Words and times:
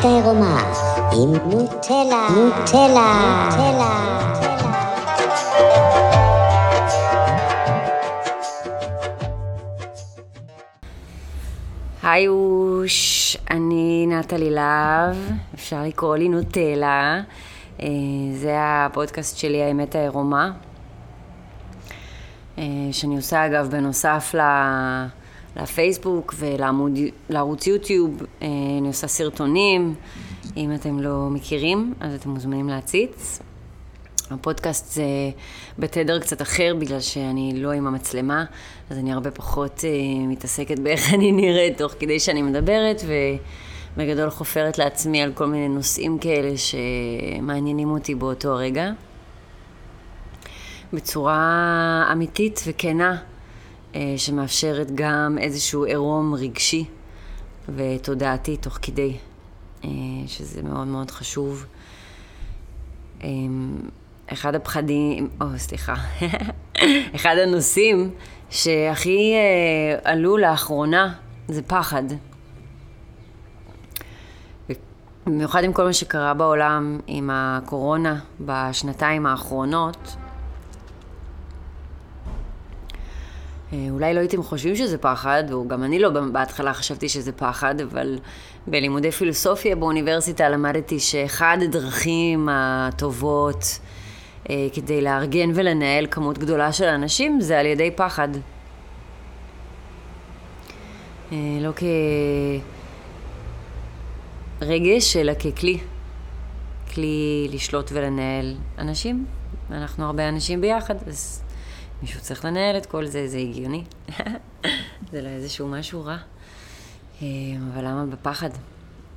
האמת 0.00 0.12
העירומה 0.12 0.72
עם 1.12 1.50
נוטלה, 1.50 2.28
נוטלה, 2.30 3.48
נוטלה. 3.48 4.20
היי 12.02 12.28
אוש, 12.28 13.36
אני 13.50 14.06
נטלי 14.08 14.50
להב, 14.50 15.16
אפשר 15.54 15.82
לקרוא 15.82 16.16
לי 16.16 16.28
נוטלה. 16.28 17.20
אה, 17.82 17.86
זה 18.34 18.56
הפודקאסט 18.58 19.36
שלי, 19.36 19.62
האמת 19.62 19.94
העירומה. 19.94 20.50
אה, 22.58 22.64
שאני 22.92 23.16
עושה 23.16 23.46
אגב 23.46 23.70
בנוסף 23.70 24.34
לפייסבוק 25.56 26.34
ולערוץ 26.38 27.66
יוטיוב, 27.66 28.22
אה, 28.42 28.48
אני 28.78 28.88
עושה 28.88 29.06
סרטונים. 29.06 29.94
אם 30.56 30.74
אתם 30.74 31.00
לא 31.00 31.28
מכירים, 31.30 31.94
אז 32.00 32.14
אתם 32.14 32.30
מוזמנים 32.30 32.68
להציץ. 32.68 33.40
הפודקאסט 34.30 34.92
זה 34.92 35.04
בתדר 35.78 36.20
קצת 36.20 36.42
אחר, 36.42 36.74
בגלל 36.78 37.00
שאני 37.00 37.52
לא 37.56 37.70
עם 37.70 37.86
המצלמה, 37.86 38.44
אז 38.90 38.98
אני 38.98 39.12
הרבה 39.12 39.30
פחות 39.30 39.78
uh, 39.78 40.28
מתעסקת 40.28 40.78
באיך 40.78 41.14
אני 41.14 41.32
נראית 41.32 41.78
תוך 41.78 41.92
כדי 41.98 42.20
שאני 42.20 42.42
מדברת, 42.42 43.02
ובגדול 43.96 44.30
חופרת 44.30 44.78
לעצמי 44.78 45.22
על 45.22 45.32
כל 45.32 45.46
מיני 45.46 45.68
נושאים 45.68 46.18
כאלה 46.18 46.52
שמעניינים 46.56 47.90
אותי 47.90 48.14
באותו 48.14 48.56
רגע. 48.56 48.90
בצורה 50.92 52.08
אמיתית 52.12 52.60
וכנה, 52.66 53.16
שמאפשרת 54.16 54.90
גם 54.94 55.38
איזשהו 55.40 55.84
עירום 55.84 56.34
רגשי 56.34 56.84
ותודעתי 57.68 58.56
תוך 58.56 58.78
כדי, 58.82 59.16
uh, 59.82 59.86
שזה 60.26 60.62
מאוד 60.62 60.86
מאוד 60.86 61.10
חשוב. 61.10 61.66
Um, 63.20 63.24
אחד 64.32 64.54
הפחדים, 64.54 65.28
או 65.40 65.46
סליחה, 65.56 65.94
אחד 67.16 67.36
הנושאים 67.42 68.10
שהכי 68.50 69.32
אה, 69.34 70.12
עלו 70.12 70.36
לאחרונה 70.36 71.14
זה 71.48 71.62
פחד. 71.62 72.02
במיוחד 75.26 75.64
עם 75.64 75.72
כל 75.72 75.84
מה 75.84 75.92
שקרה 75.92 76.34
בעולם 76.34 77.00
עם 77.06 77.30
הקורונה 77.32 78.18
בשנתיים 78.40 79.26
האחרונות, 79.26 80.16
אולי 83.72 84.14
לא 84.14 84.20
הייתם 84.20 84.42
חושבים 84.42 84.76
שזה 84.76 84.98
פחד, 84.98 85.44
וגם 85.52 85.84
אני 85.84 85.98
לא 85.98 86.08
בהתחלה 86.08 86.74
חשבתי 86.74 87.08
שזה 87.08 87.32
פחד, 87.32 87.80
אבל 87.80 88.18
בלימודי 88.66 89.10
פילוסופיה 89.10 89.76
באוניברסיטה 89.76 90.48
למדתי 90.48 91.00
שאחד 91.00 91.58
הדרכים 91.62 92.48
הטובות 92.52 93.78
אה, 94.50 94.66
כדי 94.72 95.00
לארגן 95.00 95.50
ולנהל 95.54 96.06
כמות 96.10 96.38
גדולה 96.38 96.72
של 96.72 96.84
אנשים 96.84 97.40
זה 97.40 97.58
על 97.58 97.66
ידי 97.66 97.90
פחד. 97.90 98.28
אה, 101.32 101.36
לא 101.60 101.70
כרגש, 104.60 105.16
אלא 105.16 105.34
ככלי. 105.34 105.78
כלי 106.94 107.48
לשלוט 107.52 107.90
ולנהל 107.92 108.54
אנשים. 108.78 109.26
אנחנו 109.70 110.04
הרבה 110.04 110.28
אנשים 110.28 110.60
ביחד, 110.60 110.94
אז 111.06 111.42
מישהו 112.02 112.20
צריך 112.20 112.44
לנהל 112.44 112.76
את 112.76 112.86
כל 112.86 113.06
זה, 113.06 113.28
זה 113.28 113.38
הגיוני. 113.38 113.84
זה 115.12 115.22
לא 115.22 115.28
איזשהו 115.28 115.68
משהו 115.68 116.04
רע. 116.04 116.16
אה, 117.22 117.26
אבל 117.72 117.84
למה 117.84 118.06
בפחד? 118.06 118.50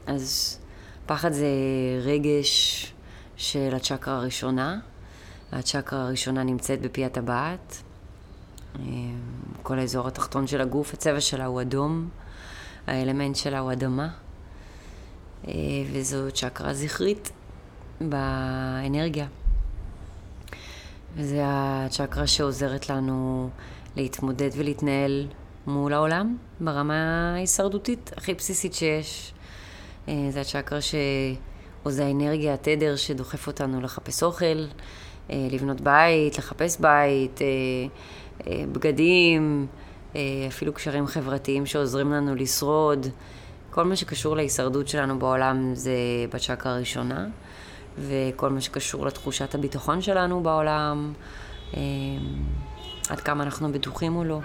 אז 0.07 0.57
פחד 1.05 1.31
זה 1.31 1.47
רגש 2.01 2.93
של 3.37 3.75
הצ'קרה 3.75 4.15
הראשונה, 4.15 4.79
הצ'קרה 5.51 6.01
הראשונה 6.01 6.43
נמצאת 6.43 6.81
בפי 6.81 7.05
הטבעת. 7.05 7.83
אה, 8.79 8.81
כל 9.63 9.79
האזור 9.79 10.07
התחתון 10.07 10.47
של 10.47 10.61
הגוף, 10.61 10.93
הצבע 10.93 11.21
שלה 11.21 11.45
הוא 11.45 11.61
אדום, 11.61 12.09
האלמנט 12.87 13.35
שלה 13.35 13.59
הוא 13.59 13.71
אדמה, 13.71 14.09
אה, 15.47 15.53
וזו 15.93 16.31
צ'קרה 16.33 16.73
זכרית 16.73 17.31
באנרגיה. 18.01 19.27
וזו 21.15 21.35
הצ'קרה 21.39 22.27
שעוזרת 22.27 22.89
לנו 22.89 23.49
להתמודד 23.95 24.49
ולהתנהל 24.57 25.27
מול 25.67 25.93
העולם 25.93 26.37
ברמה 26.59 27.33
ההישרדותית 27.35 28.11
הכי 28.17 28.33
בסיסית 28.33 28.73
שיש. 28.73 29.33
אה, 30.07 30.27
זו 30.29 30.39
הצ'קרה 30.39 30.81
ש... 30.81 30.95
או 31.85 31.91
זה 31.91 32.05
האנרגיה, 32.05 32.53
התדר 32.53 32.95
שדוחף 32.95 33.47
אותנו 33.47 33.81
לחפש 33.81 34.23
אוכל, 34.23 34.65
אה, 35.29 35.47
לבנות 35.51 35.81
בית, 35.81 36.37
לחפש 36.37 36.79
בית, 36.79 37.39
אה, 37.41 38.63
בגדים, 38.71 39.67
אפילו 40.47 40.73
קשרים 40.73 41.07
חברתיים 41.07 41.65
שעוזרים 41.65 42.11
לנו 42.11 42.35
לשרוד. 42.35 43.07
כל 43.71 43.83
מה 43.83 43.95
שקשור 43.95 44.35
להישרדות 44.35 44.87
שלנו 44.87 45.19
בעולם 45.19 45.75
זה 45.75 45.91
בצ'קרה 46.33 46.73
הראשונה, 46.73 47.27
וכל 47.97 48.49
מה 48.49 48.61
שקשור 48.61 49.05
לתחושת 49.05 49.55
הביטחון 49.55 50.01
שלנו 50.01 50.43
בעולם, 50.43 51.13
עד 53.09 53.19
כמה 53.23 53.43
אנחנו 53.43 53.71
בטוחים 53.71 54.15
או 54.15 54.23
לא. 54.23 54.39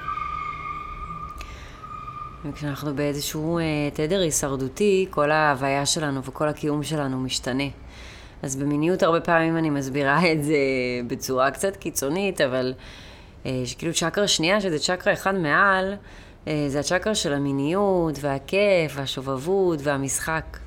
וכשאנחנו 2.44 2.96
באיזשהו 2.96 3.58
תדר 3.94 4.20
הישרדותי, 4.20 5.06
כל 5.10 5.30
ההוויה 5.30 5.86
שלנו 5.86 6.24
וכל 6.24 6.48
הקיום 6.48 6.82
שלנו 6.82 7.20
משתנה. 7.20 7.68
אז 8.42 8.56
במיניות 8.56 9.02
הרבה 9.02 9.20
פעמים 9.20 9.56
אני 9.56 9.70
מסבירה 9.70 10.20
את 10.32 10.44
זה 10.44 10.56
בצורה 11.06 11.50
קצת 11.50 11.76
קיצונית, 11.76 12.40
אבל 12.40 12.74
אה, 13.46 13.62
כאילו 13.78 13.92
צ'קרה 13.94 14.28
שנייה, 14.28 14.60
שזה 14.60 14.78
צ'קרה 14.78 15.12
אחד 15.12 15.34
מעל, 15.34 15.94
אה, 16.48 16.64
זה 16.68 16.80
הצ'קרה 16.80 17.14
של 17.14 17.32
המיניות 17.32 18.14
והכיף 18.20 18.92
והשובבות 18.94 19.78
והמשחק. 19.82 20.58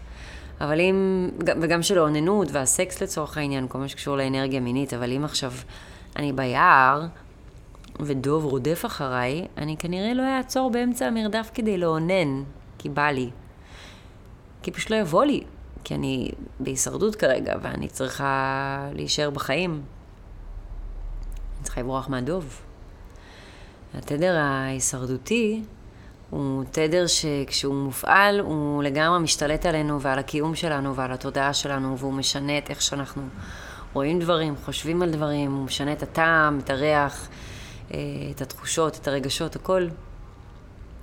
אבל 0.63 0.79
אם, 0.79 1.29
וגם 1.61 1.83
של 1.83 1.97
האוננות 1.97 2.47
והסקס 2.51 3.01
לצורך 3.01 3.37
העניין, 3.37 3.67
כל 3.67 3.77
מה 3.77 3.87
שקשור 3.87 4.17
לאנרגיה 4.17 4.59
מינית, 4.59 4.93
אבל 4.93 5.11
אם 5.11 5.23
עכשיו 5.23 5.51
אני 6.15 6.33
ביער 6.33 7.05
ודוב 7.99 8.45
רודף 8.45 8.83
אחריי, 8.85 9.47
אני 9.57 9.77
כנראה 9.77 10.13
לא 10.13 10.23
אעצור 10.23 10.71
באמצע 10.71 11.05
המרדף 11.05 11.51
כדי 11.53 11.77
לאונן, 11.77 12.43
כי 12.77 12.89
בא 12.89 13.09
לי. 13.09 13.29
כי 14.63 14.71
פשוט 14.71 14.89
לא 14.89 14.95
יבוא 14.95 15.25
לי. 15.25 15.43
כי 15.83 15.95
אני 15.95 16.31
בהישרדות 16.59 17.15
כרגע, 17.15 17.55
ואני 17.61 17.87
צריכה 17.87 18.89
להישאר 18.93 19.29
בחיים. 19.29 19.71
אני 19.71 21.63
צריכה 21.63 21.81
לברוח 21.81 22.09
מהדוב. 22.09 22.61
התדר 23.93 24.37
ההישרדותי 24.37 25.63
הוא 26.31 26.63
תדר 26.71 27.07
שכשהוא 27.07 27.75
מופעל, 27.75 28.39
הוא 28.39 28.83
לגמרי 28.83 29.19
משתלט 29.19 29.65
עלינו 29.65 30.01
ועל 30.01 30.19
הקיום 30.19 30.55
שלנו 30.55 30.95
ועל 30.95 31.11
התודעה 31.11 31.53
שלנו, 31.53 31.97
והוא 31.97 32.13
משנה 32.13 32.57
את 32.57 32.69
איך 32.69 32.81
שאנחנו 32.81 33.21
רואים 33.93 34.19
דברים, 34.19 34.55
חושבים 34.65 35.01
על 35.01 35.11
דברים, 35.11 35.53
הוא 35.53 35.65
משנה 35.65 35.93
את 35.93 36.03
הטעם, 36.03 36.59
את 36.59 36.69
הריח, 36.69 37.27
אה, 37.93 37.99
את 38.35 38.41
התחושות, 38.41 38.97
את 39.01 39.07
הרגשות, 39.07 39.55
הכל. 39.55 39.87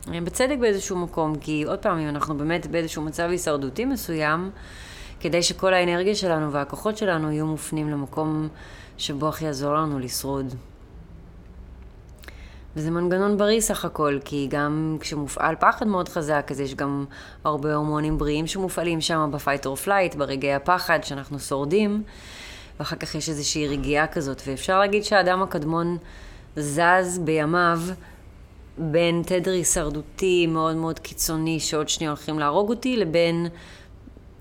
בצדק 0.06 0.56
באיזשהו 0.60 0.96
מקום, 0.96 1.38
כי 1.38 1.62
עוד 1.62 1.78
פעם, 1.78 1.98
אם 1.98 2.08
אנחנו 2.08 2.38
באמת 2.38 2.66
באיזשהו 2.66 3.02
מצב 3.02 3.28
הישרדותי 3.30 3.84
מסוים, 3.84 4.50
כדי 5.20 5.42
שכל 5.42 5.74
האנרגיה 5.74 6.14
שלנו 6.14 6.52
והכוחות 6.52 6.96
שלנו 6.96 7.32
יהיו 7.32 7.46
מופנים 7.46 7.90
למקום 7.90 8.48
שבו 8.98 9.28
הכי 9.28 9.44
יעזור 9.44 9.74
לנו 9.74 9.98
לשרוד. 9.98 10.54
וזה 12.76 12.90
מנגנון 12.90 13.38
בריא 13.38 13.60
סך 13.60 13.84
הכל, 13.84 14.18
כי 14.24 14.46
גם 14.50 14.96
כשמופעל 15.00 15.56
פחד 15.60 15.86
מאוד 15.86 16.08
חזק, 16.08 16.46
אז 16.50 16.60
יש 16.60 16.74
גם 16.74 17.04
הרבה 17.44 17.74
הורמונים 17.74 18.18
בריאים 18.18 18.46
שמופעלים 18.46 19.00
שם 19.00 19.30
ב-fight 19.32 19.64
or 19.64 19.86
flight, 19.86 20.16
ברגעי 20.16 20.54
הפחד, 20.54 21.04
שאנחנו 21.04 21.38
שורדים, 21.38 22.02
ואחר 22.78 22.96
כך 22.96 23.14
יש 23.14 23.28
איזושהי 23.28 23.68
רגיעה 23.68 24.06
כזאת. 24.06 24.42
ואפשר 24.46 24.78
להגיד 24.78 25.04
שהאדם 25.04 25.42
הקדמון 25.42 25.96
זז 26.56 27.18
בימיו 27.24 27.80
בין 28.78 29.22
תדר 29.26 29.52
הישרדותי 29.52 30.46
מאוד 30.46 30.76
מאוד 30.76 30.98
קיצוני, 30.98 31.60
שעוד 31.60 31.88
שנייה 31.88 32.10
הולכים 32.10 32.38
להרוג 32.38 32.70
אותי, 32.70 32.96
לבין 32.96 33.46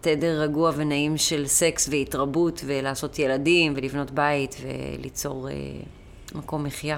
תדר 0.01 0.41
רגוע 0.41 0.71
ונעים 0.75 1.17
של 1.17 1.47
סקס 1.47 1.89
והתרבות, 1.91 2.61
ולעשות 2.65 3.19
ילדים, 3.19 3.73
ולבנות 3.75 4.11
בית, 4.11 4.55
וליצור 4.61 5.49
אה, 5.49 5.53
מקום 6.35 6.63
מחיה. 6.63 6.97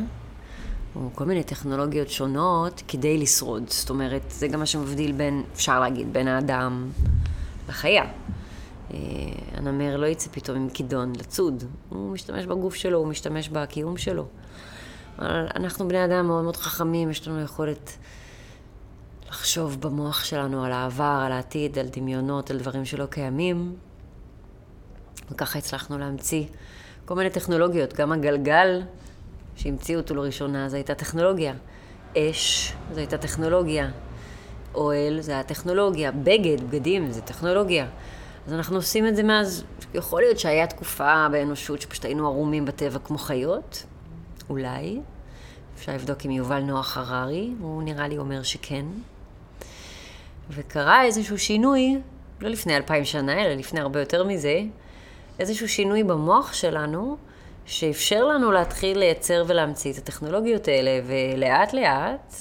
או 0.97 1.11
כל 1.15 1.25
מיני 1.25 1.43
טכנולוגיות 1.43 2.11
שונות, 2.11 2.83
כדי 2.89 3.19
לשרוד. 3.19 3.63
זאת 3.69 3.91
אומרת, 3.91 4.23
זה 4.29 4.49
גם 4.49 4.59
מה 4.59 4.67
שמבדיל 4.67 5.13
בין, 5.13 5.43
אפשר 5.55 5.81
להגיד, 5.81 6.13
בין 6.13 6.29
האדם 6.29 6.91
לחיה. 7.69 8.05
אה, 8.93 8.99
הנמר 9.53 9.97
לא 9.97 10.07
יצא 10.07 10.31
פתאום 10.33 10.57
עם 10.57 10.71
כידון 10.71 11.13
לצוד, 11.17 11.65
הוא 11.89 12.13
משתמש 12.13 12.47
בגוף 12.47 12.75
שלו, 12.75 12.99
הוא 12.99 13.07
משתמש 13.07 13.49
בקיום 13.49 13.97
שלו. 13.97 14.27
אנחנו 15.57 15.89
בני 15.89 16.05
אדם 16.05 16.27
מאוד 16.27 16.45
מאוד 16.45 16.57
חכמים, 16.57 17.11
יש 17.11 17.29
לנו 17.29 17.41
יכולת 17.41 17.97
לחשוב 19.29 19.81
במוח 19.81 20.25
שלנו 20.25 20.65
על 20.65 20.73
העבר, 20.73 21.23
על 21.27 21.33
העתיד, 21.33 21.79
על 21.79 21.87
דמיונות, 21.89 22.51
על 22.51 22.59
דברים 22.59 22.85
שלא 22.85 23.07
קיימים, 23.07 23.75
וככה 25.31 25.59
הצלחנו 25.59 25.99
להמציא 25.99 26.45
כל 27.05 27.14
מיני 27.14 27.31
טכנולוגיות, 27.31 27.94
גם 27.94 28.12
הגלגל 28.12 28.82
שהמציאו 29.56 30.00
אותו 30.00 30.14
לראשונה, 30.14 30.69
זו 30.69 30.76
הייתה 30.76 30.94
טכנולוגיה. 30.94 31.55
אש, 32.19 32.73
זו 32.93 32.99
הייתה 32.99 33.19
טכנולוגיה. 33.19 33.91
אוהל, 34.75 35.20
זו 35.20 35.32
הייתה 35.32 35.55
טכנולוגיה. 35.55 36.12
בגד, 36.12 36.61
בגדים, 36.70 37.12
זו 37.12 37.20
טכנולוגיה. 37.20 37.87
אז 38.47 38.52
אנחנו 38.52 38.76
עושים 38.76 39.06
את 39.06 39.17
זה 39.17 39.23
מאז, 39.23 39.64
יכול 39.94 40.23
להיות 40.23 40.38
שהיה 40.38 40.67
תקופה 40.67 41.26
באנושות 41.32 41.81
שפשוט 41.81 42.05
היינו 42.05 42.26
ערומים 42.26 42.64
בטבע 42.64 42.99
כמו 42.99 43.19
חיות, 43.19 43.82
אולי. 44.50 45.00
אפשר 45.76 45.93
לבדוק 45.93 46.25
עם 46.25 46.31
יובל 46.31 46.61
נוח 46.61 46.97
הררי, 46.97 47.50
הוא 47.61 47.82
נראה 47.82 48.08
לי 48.08 48.19
אומר 48.19 48.43
שכן. 48.43 48.87
וקרה 50.50 51.05
איזשהו 51.05 51.38
שינוי, 51.38 51.99
לא 52.41 52.49
לפני 52.49 52.76
אלפיים 52.76 53.05
שנה, 53.05 53.44
אלא 53.44 53.55
לפני 53.55 53.81
הרבה 53.81 54.00
יותר 54.00 54.25
מזה, 54.25 54.61
איזשהו 55.41 55.69
שינוי 55.69 56.05
במוח 56.05 56.53
שלנו, 56.53 57.17
שאפשר 57.67 58.25
לנו 58.25 58.53
להתחיל 58.53 58.99
לייצר 58.99 59.45
ולהמציא 59.47 59.93
את 59.93 59.99
הטכנולוגיות 59.99 60.69
האלה, 60.69 60.91
ולאט 61.07 61.73
לאט, 61.73 62.35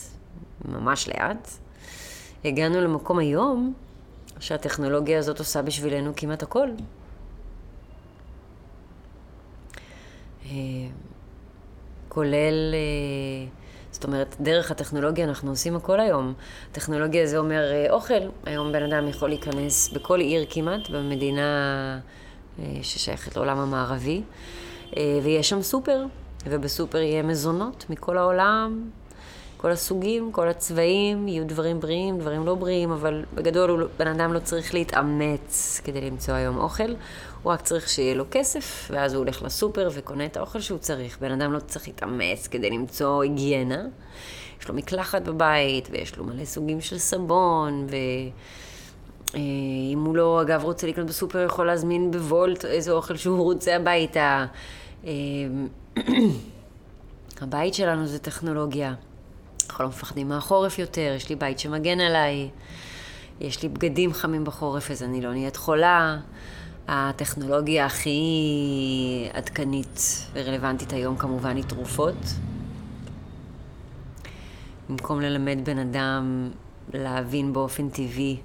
ממש 0.66 1.10
לאט, 1.10 1.50
הגענו 2.46 2.82
למקום 2.82 3.20
היום 3.20 3.74
שהטכנולוגיה 4.40 5.20
הזאת 5.20 5.40
עושה 5.40 5.62
בשבילנו 5.62 6.12
כמעט 6.16 6.44
הכל. 6.44 6.70
אה, 10.46 10.52
כולל, 12.10 12.74
אה, 12.74 13.48
זאת 13.92 14.04
אומרת, 14.04 14.36
דרך 14.40 14.72
הטכנולוגיה 14.72 15.26
אנחנו 15.26 15.50
עושים 15.50 15.76
הכל 15.76 16.00
היום. 16.00 16.34
טכנולוגיה 16.72 17.28
זה 17.28 17.38
אומר 17.38 17.72
אה, 17.72 17.92
אוכל. 17.92 18.14
היום 18.46 18.72
בן 18.72 18.94
אדם 18.94 19.08
יכול 19.08 19.30
להיכנס 19.30 19.90
בכל 19.90 20.20
עיר 20.20 20.46
כמעט, 20.50 20.90
במדינה 20.90 22.00
ששייכת 22.82 23.36
לעולם 23.36 23.58
המערבי, 23.58 24.22
ויש 25.24 25.50
שם 25.50 25.62
סופר, 25.62 26.06
ובסופר 26.46 26.98
יהיה 26.98 27.24
מזונות 27.24 27.86
מכל 27.90 28.18
העולם, 28.18 28.90
כל 29.58 29.72
הסוגים, 29.72 30.32
כל 30.32 30.48
הצבעים, 30.48 31.28
יהיו 31.28 31.48
דברים 31.48 31.80
בריאים, 31.80 32.20
דברים 32.20 32.46
לא 32.46 32.56
בריאים, 32.56 32.92
אבל 32.92 33.26
בגדול 33.34 33.90
בן 33.98 34.08
אדם 34.08 34.34
לא 34.34 34.40
צריך 34.40 34.74
להתאמץ 34.74 35.82
כדי 35.84 36.02
למצוא 36.02 36.34
היום 36.34 36.58
אוכל, 36.58 36.94
הוא 37.44 37.54
רק 37.54 37.62
צריך 37.62 37.90
שיהיה 37.90 38.16
לו 38.16 38.26
כסף, 38.32 38.88
ואז 38.92 39.14
הוא 39.14 39.20
הולך 39.20 39.44
לסופר 39.44 39.90
וקונה 39.94 40.26
את 40.26 40.38
האוכל 40.38 40.62
שהוא 40.62 40.80
צריך. 40.80 41.18
בן 41.22 41.32
אדם 41.32 41.54
לא 41.54 41.60
צריך 41.60 41.88
להתאמץ 41.88 42.48
כדי 42.48 42.70
למצוא 42.70 43.24
היגיינה. 43.24 43.84
יש 44.62 44.68
לו 44.68 44.76
מקלחת 44.76 45.22
בבית, 45.22 45.90
ויש 45.92 46.18
לו 46.18 46.24
מלא 46.24 46.46
סוגים 46.46 46.82
של 46.82 46.98
סבון, 46.98 47.88
ו... 47.90 47.96
אה, 49.36 49.40
אם 49.94 50.04
הוא 50.06 50.16
לא, 50.16 50.42
אגב, 50.42 50.64
רוצה 50.64 50.88
לקנות 50.88 51.08
בסופר, 51.08 51.46
יכול 51.46 51.68
להזמין 51.68 52.12
בוולט 52.12 52.66
איזה 52.66 52.92
אוכל 52.92 53.18
שהוא 53.18 53.44
רוצה 53.44 53.76
הביתה. 53.76 54.46
אה, 55.06 55.12
הבית 57.42 57.74
שלנו 57.74 58.08
זה 58.08 58.20
טכנולוגיה. 58.20 58.94
אנחנו 59.70 59.84
לא 59.84 59.90
מפחדים 59.90 60.30
מהחורף 60.30 60.80
יותר, 60.80 61.14
יש 61.16 61.30
לי 61.30 61.36
בית 61.36 61.60
שמגן 61.60 62.00
עליי, 62.00 62.50
יש 63.40 63.64
לי 63.64 63.70
בגדים 63.70 64.14
חמים 64.14 64.44
בחורף, 64.44 64.92
אז 64.92 65.04
אני 65.04 65.22
לא 65.22 65.32
נהיית 65.32 65.56
חולה. 65.56 66.18
הטכנולוגיה 66.88 67.86
הכי 67.86 68.20
עדכנית 69.34 70.26
ורלוונטית 70.34 70.94
היום 70.94 71.18
כמובן 71.18 71.56
היא 71.56 71.64
תרופות. 71.64 72.16
במקום 74.90 75.22
ללמד 75.22 75.58
בן 75.64 75.78
אדם 75.78 76.50
להבין 76.94 77.54
באופן 77.54 77.90
טבעי 77.90 78.38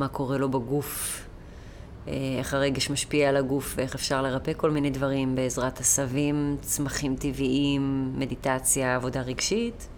מה 0.00 0.08
קורה 0.08 0.38
לו 0.38 0.48
בגוף, 0.48 1.26
אה, 2.08 2.12
איך 2.38 2.54
הרגש 2.54 2.90
משפיע 2.90 3.28
על 3.28 3.36
הגוף 3.36 3.74
ואיך 3.76 3.94
אפשר 3.94 4.22
לרפא 4.22 4.52
כל 4.56 4.70
מיני 4.70 4.90
דברים 4.90 5.34
בעזרת 5.34 5.80
עשבים, 5.80 6.56
צמחים 6.60 7.16
טבעיים, 7.16 8.12
מדיטציה, 8.18 8.96
עבודה 8.96 9.20
רגשית. 9.20 9.88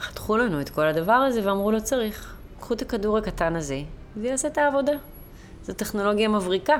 חתכו 0.00 0.36
לנו 0.36 0.60
את 0.60 0.68
כל 0.68 0.86
הדבר 0.86 1.12
הזה 1.12 1.40
ואמרו 1.48 1.72
לא 1.72 1.80
צריך. 1.80 2.34
קחו 2.60 2.74
את 2.74 2.82
הכדור 2.82 3.18
הקטן 3.18 3.56
הזה, 3.56 3.82
זה 4.16 4.26
יעשה 4.26 4.48
את 4.48 4.58
העבודה. 4.58 4.92
זו 5.64 5.72
טכנולוגיה 5.72 6.28
מבריקה. 6.28 6.76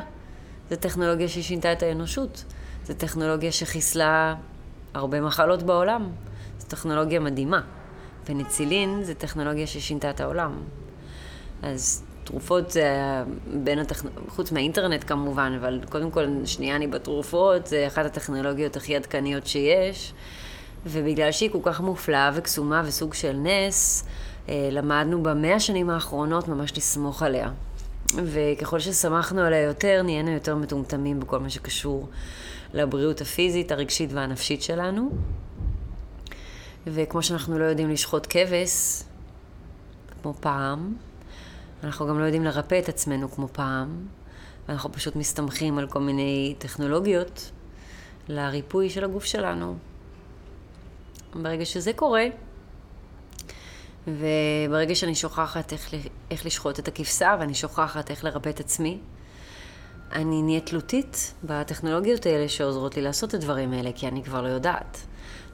זו 0.71 0.77
טכנולוגיה 0.77 1.29
ששינתה 1.29 1.73
את 1.73 1.83
האנושות. 1.83 2.45
זו 2.85 2.95
טכנולוגיה 2.95 3.53
שחיסלה 3.53 4.35
הרבה 4.95 5.21
מחלות 5.21 5.63
בעולם. 5.63 6.11
זו 6.59 6.67
טכנולוגיה 6.69 7.21
מדהימה. 7.21 7.61
פניצילין 8.25 9.05
זו 9.05 9.13
טכנולוגיה 9.19 9.67
ששינתה 9.67 10.11
את 10.11 10.21
העולם. 10.21 10.53
אז 11.63 12.03
תרופות 12.25 12.71
זה 12.71 12.95
בין 13.55 13.79
הטכנולוגיות, 13.79 14.31
חוץ 14.31 14.53
מהאינטרנט 14.53 15.05
כמובן, 15.07 15.53
אבל 15.61 15.81
קודם 15.89 16.11
כל, 16.11 16.27
שנייה 16.45 16.77
אני 16.77 16.87
בתרופות, 16.87 17.67
זה 17.67 17.87
אחת 17.87 18.05
הטכנולוגיות 18.07 18.77
הכי 18.77 18.97
עדכניות 18.97 19.47
שיש. 19.47 20.13
ובגלל 20.87 21.33
שהיא 21.33 21.51
כל 21.51 21.59
כך 21.63 21.81
מופלאה 21.81 22.31
וקסומה 22.35 22.83
וסוג 22.87 23.15
של 23.15 23.33
נס, 23.33 24.05
אה, 24.49 24.69
למדנו 24.73 25.23
במאה 25.23 25.55
השנים 25.55 25.91
האחרונות 25.91 26.49
ממש 26.49 26.77
לסמוך 26.77 27.23
עליה. 27.23 27.51
וככל 28.15 28.79
שסמכנו 28.79 29.41
עליה 29.41 29.63
יותר, 29.63 30.03
נהיינו 30.03 30.31
יותר 30.31 30.57
מטומטמים 30.57 31.21
בכל 31.21 31.39
מה 31.39 31.51
שקשור 31.51 32.09
לבריאות 32.75 33.21
הפיזית, 33.21 33.73
הרגשית 33.73 34.13
והנפשית 34.13 34.63
שלנו. 34.63 35.11
וכמו 36.87 37.23
שאנחנו 37.23 37.59
לא 37.59 37.65
יודעים 37.65 37.91
לשחוט 37.91 38.27
כבש, 38.31 39.03
כמו 40.23 40.35
פעם, 40.41 40.95
אנחנו 41.85 42.07
גם 42.07 42.19
לא 42.19 42.25
יודעים 42.25 42.45
לרפא 42.45 42.79
את 42.79 42.89
עצמנו 42.89 43.31
כמו 43.31 43.49
פעם, 43.53 44.07
ואנחנו 44.69 44.93
פשוט 44.93 45.17
מסתמכים 45.17 45.79
על 45.79 45.89
כל 45.89 46.01
מיני 46.01 46.55
טכנולוגיות 46.59 47.51
לריפוי 48.29 48.91
של 48.91 49.05
הגוף 49.05 49.25
שלנו. 49.25 49.77
ברגע 51.35 51.65
שזה 51.65 51.93
קורה, 51.93 52.25
וברגע 54.07 54.95
שאני 54.95 55.15
שוכחת 55.15 55.73
איך, 55.73 55.95
איך 56.31 56.47
לשחוט 56.47 56.79
את 56.79 56.89
הכבשה, 56.89 57.37
ואני 57.41 57.55
שוכחת 57.55 58.11
איך 58.11 58.25
לרפא 58.25 58.49
את 58.49 58.61
עצמי, 58.61 58.99
אני 60.13 60.43
נהיית 60.43 60.67
תלותית 60.67 61.35
בטכנולוגיות 61.45 62.27
האלה 62.27 62.49
שעוזרות 62.49 62.97
לי 62.97 63.03
לעשות 63.03 63.29
את 63.29 63.35
הדברים 63.35 63.73
האלה, 63.73 63.91
כי 63.95 64.09
אני 64.09 64.25
כבר 64.25 64.43
לא 64.43 64.49
יודעת. 64.49 65.07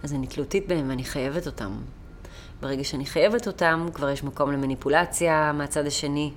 אז 0.02 0.14
אני 0.14 0.26
תלותית 0.26 0.68
בהם 0.68 0.88
ואני 0.88 1.04
חייבת 1.04 1.46
אותם. 1.46 1.72
ברגע 2.60 2.84
שאני 2.84 3.06
חייבת 3.06 3.46
אותם, 3.46 3.86
כבר 3.94 4.10
יש 4.10 4.24
מקום 4.24 4.52
למניפולציה 4.52 5.52
מהצד 5.52 5.86
השני. 5.86 6.32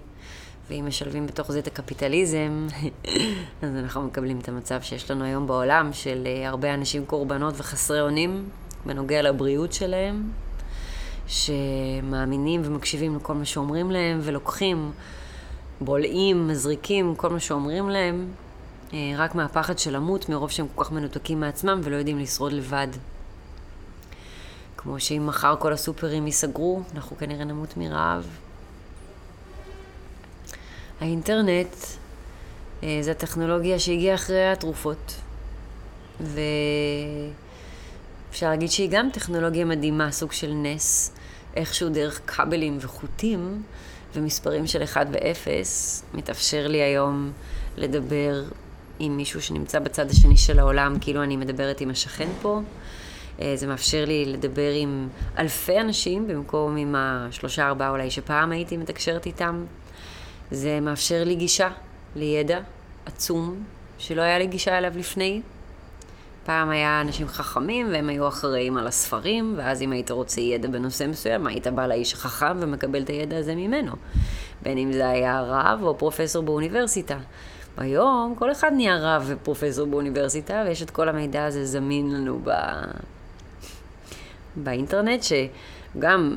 ואם 0.69 0.85
משלבים 0.87 1.27
בתוך 1.27 1.51
זה 1.51 1.59
את 1.59 1.67
הקפיטליזם, 1.67 2.67
אז 3.61 3.75
אנחנו 3.75 4.01
מקבלים 4.01 4.39
את 4.39 4.49
המצב 4.49 4.81
שיש 4.81 5.11
לנו 5.11 5.23
היום 5.23 5.47
בעולם 5.47 5.89
של 5.93 6.23
אה, 6.25 6.49
הרבה 6.49 6.73
אנשים 6.73 7.05
קורבנות 7.05 7.53
וחסרי 7.57 8.01
אונים 8.01 8.49
בנוגע 8.85 9.21
לבריאות 9.21 9.73
שלהם, 9.73 10.31
שמאמינים 11.27 12.61
ומקשיבים 12.63 13.15
לכל 13.15 13.33
מה 13.33 13.45
שאומרים 13.45 13.91
להם 13.91 14.19
ולוקחים, 14.21 14.91
בולעים, 15.81 16.47
מזריקים, 16.47 17.15
כל 17.15 17.29
מה 17.29 17.39
שאומרים 17.39 17.89
להם, 17.89 18.27
אה, 18.93 19.13
רק 19.17 19.35
מהפחד 19.35 19.79
של 19.79 19.95
למות, 19.95 20.29
מרוב 20.29 20.51
שהם 20.51 20.67
כל 20.75 20.83
כך 20.83 20.91
מנותקים 20.91 21.39
מעצמם 21.39 21.81
ולא 21.83 21.95
יודעים 21.95 22.19
לשרוד 22.19 22.53
לבד. 22.53 22.87
כמו 24.81 24.99
שאם 24.99 25.27
מחר 25.27 25.55
כל 25.59 25.73
הסופרים 25.73 26.25
ייסגרו, 26.25 26.81
אנחנו 26.95 27.17
כנראה 27.17 27.43
נמות 27.43 27.77
מרעב. 27.77 28.27
האינטרנט 31.01 31.75
אה, 32.83 32.99
זה 33.01 33.11
הטכנולוגיה 33.11 33.79
שהגיעה 33.79 34.15
אחרי 34.15 34.51
התרופות. 34.51 35.15
ואפשר 36.19 37.39
להגיד 38.49 38.71
שהיא 38.71 38.89
גם 38.91 39.09
טכנולוגיה 39.13 39.65
מדהימה, 39.65 40.11
סוג 40.11 40.31
של 40.31 40.51
נס, 40.53 41.11
איכשהו 41.55 41.89
דרך 41.89 42.21
כבלים 42.27 42.77
וחוטים 42.81 43.63
ומספרים 44.15 44.67
של 44.67 44.83
1 44.83 45.07
ו-0, 45.11 45.47
מתאפשר 46.13 46.67
לי 46.67 46.81
היום 46.81 47.31
לדבר 47.77 48.43
עם 48.99 49.17
מישהו 49.17 49.41
שנמצא 49.41 49.79
בצד 49.79 50.09
השני 50.09 50.37
של 50.37 50.59
העולם, 50.59 50.97
כאילו 51.01 51.23
אני 51.23 51.37
מדברת 51.37 51.81
עם 51.81 51.89
השכן 51.89 52.29
פה. 52.41 52.61
אה, 53.41 53.51
זה 53.55 53.67
מאפשר 53.67 54.05
לי 54.05 54.25
לדבר 54.25 54.71
עם 54.75 55.07
אלפי 55.37 55.79
אנשים 55.79 56.27
במקום 56.27 56.77
עם 56.77 56.95
השלושה 56.97 57.67
ארבעה 57.67 57.89
אולי 57.89 58.11
שפעם 58.11 58.51
הייתי 58.51 58.77
מתקשרת 58.77 59.25
איתם. 59.25 59.65
זה 60.51 60.79
מאפשר 60.79 61.23
לי 61.23 61.35
גישה 61.35 61.69
לידע 62.15 62.59
עצום 63.05 63.63
שלא 63.97 64.21
היה 64.21 64.39
לי 64.39 64.47
גישה 64.47 64.77
אליו 64.77 64.91
לפני. 64.95 65.41
פעם 66.45 66.69
היה 66.69 67.01
אנשים 67.01 67.27
חכמים 67.27 67.87
והם 67.91 68.09
היו 68.09 68.27
אחראים 68.27 68.77
על 68.77 68.87
הספרים, 68.87 69.53
ואז 69.57 69.81
אם 69.81 69.91
היית 69.91 70.11
רוצה 70.11 70.41
ידע 70.41 70.67
בנושא 70.67 71.07
מסוים, 71.07 71.47
היית 71.47 71.67
בא 71.67 71.87
לאיש 71.87 72.13
החכם 72.13 72.57
ומקבל 72.59 73.01
את 73.01 73.09
הידע 73.09 73.37
הזה 73.37 73.55
ממנו. 73.55 73.91
בין 74.61 74.77
אם 74.77 74.91
זה 74.91 75.09
היה 75.09 75.41
רב 75.41 75.79
או 75.83 75.97
פרופסור 75.97 76.43
באוניברסיטה. 76.43 77.17
היום 77.77 78.35
כל 78.39 78.51
אחד 78.51 78.71
נהיה 78.75 78.97
רב 78.97 79.23
ופרופסור 79.27 79.87
באוניברסיטה, 79.87 80.63
ויש 80.65 80.81
את 80.81 80.89
כל 80.89 81.09
המידע 81.09 81.45
הזה 81.45 81.65
זמין 81.65 82.13
לנו 82.13 82.39
ב... 82.43 82.51
באינטרנט, 84.55 85.23
שגם 85.23 86.35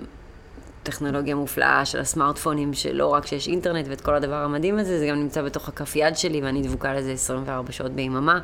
טכנולוגיה 0.83 1.35
מופלאה 1.35 1.85
של 1.85 2.01
הסמארטפונים, 2.01 2.75
שלא 2.75 3.07
רק 3.07 3.27
שיש 3.27 3.49
אינטרנט 3.49 3.87
ואת 3.89 4.01
כל 4.01 4.15
הדבר 4.15 4.35
המדהים 4.35 4.79
הזה, 4.79 4.99
זה 4.99 5.07
גם 5.07 5.17
נמצא 5.17 5.43
בתוך 5.43 5.69
הכף 5.69 5.97
יד 5.97 6.17
שלי 6.17 6.41
ואני 6.41 6.63
דבוקה 6.63 6.95
לזה 6.95 7.13
24 7.13 7.73
שעות 7.73 7.93
ביממה. 7.93 8.41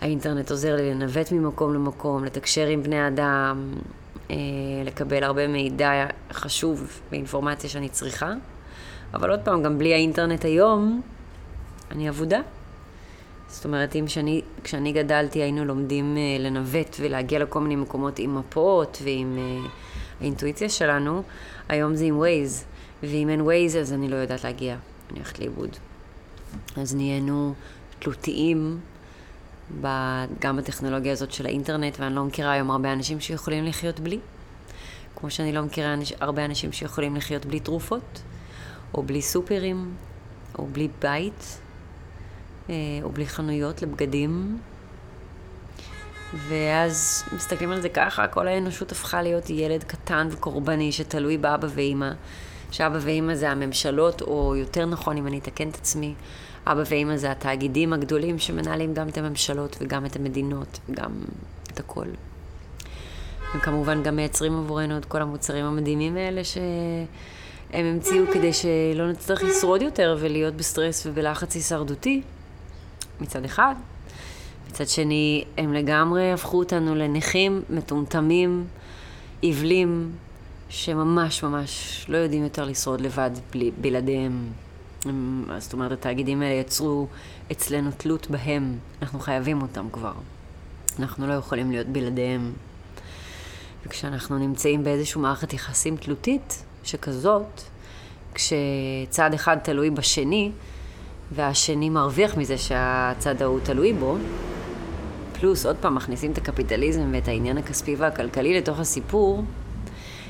האינטרנט 0.00 0.50
עוזר 0.50 0.76
לי 0.76 0.90
לנווט 0.90 1.32
ממקום 1.32 1.74
למקום, 1.74 2.24
לתקשר 2.24 2.66
עם 2.66 2.82
בני 2.82 3.08
אדם, 3.08 3.74
אה, 4.30 4.36
לקבל 4.84 5.24
הרבה 5.24 5.48
מידע 5.48 6.06
חשוב 6.32 7.00
ואינפורמציה 7.10 7.70
שאני 7.70 7.88
צריכה. 7.88 8.32
אבל 9.14 9.30
עוד 9.30 9.40
פעם, 9.44 9.62
גם 9.62 9.78
בלי 9.78 9.94
האינטרנט 9.94 10.44
היום, 10.44 11.02
אני 11.90 12.08
אבודה. 12.08 12.40
זאת 13.52 13.64
אומרת, 13.64 13.96
אם 13.96 14.08
שאני, 14.08 14.42
כשאני 14.64 14.92
גדלתי 14.92 15.38
היינו 15.38 15.64
לומדים 15.64 16.16
אה, 16.16 16.44
לנווט 16.44 16.96
ולהגיע 17.00 17.38
לכל 17.38 17.60
מיני 17.60 17.76
מקומות 17.76 18.18
עם 18.18 18.38
מפות 18.38 18.98
ועם 19.04 19.38
אה, 19.38 19.68
האינטואיציה 20.20 20.68
שלנו, 20.68 21.22
היום 21.68 21.94
זה 21.94 22.04
עם 22.04 22.18
ווייז. 22.18 22.64
ואם 23.02 23.28
אין 23.28 23.40
ווייז 23.40 23.76
אז 23.76 23.92
אני 23.92 24.08
לא 24.08 24.16
יודעת 24.16 24.44
להגיע, 24.44 24.76
אני 25.10 25.18
הולכת 25.18 25.38
לאיבוד. 25.38 25.76
אז 26.76 26.94
נהיינו 26.94 27.54
תלותיים 27.98 28.80
גם 30.40 30.56
בטכנולוגיה 30.56 31.12
הזאת 31.12 31.32
של 31.32 31.46
האינטרנט, 31.46 32.00
ואני 32.00 32.14
לא 32.14 32.24
מכירה 32.24 32.52
היום 32.52 32.70
הרבה 32.70 32.92
אנשים 32.92 33.20
שיכולים 33.20 33.64
לחיות 33.64 34.00
בלי. 34.00 34.18
כמו 35.16 35.30
שאני 35.30 35.52
לא 35.52 35.62
מכירה 35.62 35.94
הרבה 36.20 36.44
אנשים 36.44 36.72
שיכולים 36.72 37.16
לחיות 37.16 37.46
בלי 37.46 37.60
תרופות, 37.60 38.22
או 38.94 39.02
בלי 39.02 39.22
סופרים, 39.22 39.94
או 40.58 40.66
בלי 40.66 40.88
בית, 41.00 41.58
או 43.02 43.10
בלי 43.10 43.26
חנויות 43.26 43.82
לבגדים. 43.82 44.58
ואז 46.48 47.24
מסתכלים 47.32 47.70
על 47.70 47.80
זה 47.80 47.88
ככה, 47.88 48.26
כל 48.26 48.48
האנושות 48.48 48.92
הפכה 48.92 49.22
להיות 49.22 49.50
ילד 49.50 49.84
קטן 49.84 50.28
וקורבני 50.30 50.92
שתלוי 50.92 51.38
באבא 51.38 51.68
ואימא. 51.70 52.10
שאבא 52.70 52.98
ואימא 53.00 53.34
זה 53.34 53.50
הממשלות, 53.50 54.22
או 54.22 54.56
יותר 54.56 54.86
נכון, 54.86 55.16
אם 55.16 55.26
אני 55.26 55.38
אתקן 55.38 55.68
את 55.68 55.74
עצמי, 55.74 56.14
אבא 56.66 56.82
ואימא 56.86 57.16
זה 57.16 57.30
התאגידים 57.30 57.92
הגדולים 57.92 58.38
שמנהלים 58.38 58.94
גם 58.94 59.08
את 59.08 59.18
הממשלות 59.18 59.76
וגם 59.80 60.06
את 60.06 60.16
המדינות 60.16 60.80
וגם 60.88 61.10
את 61.72 61.80
הכל. 61.80 62.06
וכמובן 63.56 64.02
גם 64.02 64.16
מייצרים 64.16 64.58
עבורנו 64.58 64.98
את 64.98 65.04
כל 65.04 65.22
המוצרים 65.22 65.64
המדהימים 65.64 66.16
האלה 66.16 66.44
שהם 66.44 67.84
המציאו 67.84 68.24
כדי 68.32 68.52
שלא 68.52 69.10
נצטרך 69.10 69.42
לשרוד 69.42 69.82
יותר 69.82 70.16
ולהיות 70.20 70.54
בסטרס 70.54 71.06
ובלחץ 71.06 71.54
הישרדותי, 71.54 72.22
מצד 73.20 73.44
אחד. 73.44 73.74
מצד 74.70 74.88
שני, 74.88 75.44
הם 75.58 75.72
לגמרי 75.72 76.32
הפכו 76.32 76.58
אותנו 76.58 76.94
לנכים, 76.94 77.62
מטומטמים, 77.70 78.64
עיבלים, 79.40 80.12
שממש 80.68 81.42
ממש 81.42 82.04
לא 82.08 82.16
יודעים 82.16 82.42
יותר 82.42 82.64
לשרוד 82.64 83.00
לבד 83.00 83.30
בלי, 83.52 83.70
בלעדיהם. 83.80 84.48
הם, 85.04 85.44
זאת 85.58 85.72
אומרת, 85.72 85.92
התאגידים 85.92 86.42
האלה 86.42 86.54
יצרו 86.54 87.06
אצלנו 87.52 87.90
תלות 87.96 88.30
בהם. 88.30 88.78
אנחנו 89.02 89.20
חייבים 89.20 89.62
אותם 89.62 89.86
כבר. 89.92 90.12
אנחנו 90.98 91.26
לא 91.26 91.32
יכולים 91.32 91.70
להיות 91.70 91.86
בלעדיהם. 91.86 92.52
וכשאנחנו 93.86 94.38
נמצאים 94.38 94.84
באיזושהי 94.84 95.20
מערכת 95.20 95.52
יחסים 95.52 95.96
תלותית 95.96 96.64
שכזאת, 96.84 97.62
כשצד 98.34 99.34
אחד 99.34 99.56
תלוי 99.56 99.90
בשני, 99.90 100.52
והשני 101.34 101.90
מרוויח 101.90 102.36
מזה 102.36 102.58
שהצד 102.58 103.42
ההוא 103.42 103.60
תלוי 103.62 103.92
בו, 103.92 104.16
פלוס 105.40 105.66
עוד 105.66 105.76
פעם 105.80 105.94
מכניסים 105.94 106.32
את 106.32 106.38
הקפיטליזם 106.38 107.10
ואת 107.12 107.28
העניין 107.28 107.58
הכספי 107.58 107.94
והכלכלי 107.94 108.58
לתוך 108.58 108.80
הסיפור, 108.80 109.44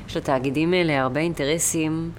יש 0.08 0.16
לתאגידים 0.16 0.72
האלה 0.72 1.02
הרבה 1.02 1.20
אינטרסים 1.20 2.10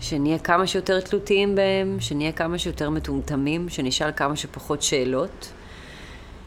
שנהיה 0.00 0.38
כמה 0.38 0.66
שיותר 0.66 1.00
תלותיים 1.00 1.54
בהם, 1.54 1.96
שנהיה 2.00 2.32
כמה 2.32 2.58
שיותר 2.58 2.90
מטומטמים, 2.90 3.68
שנשאל 3.68 4.10
כמה 4.16 4.36
שפחות 4.36 4.82
שאלות, 4.82 5.52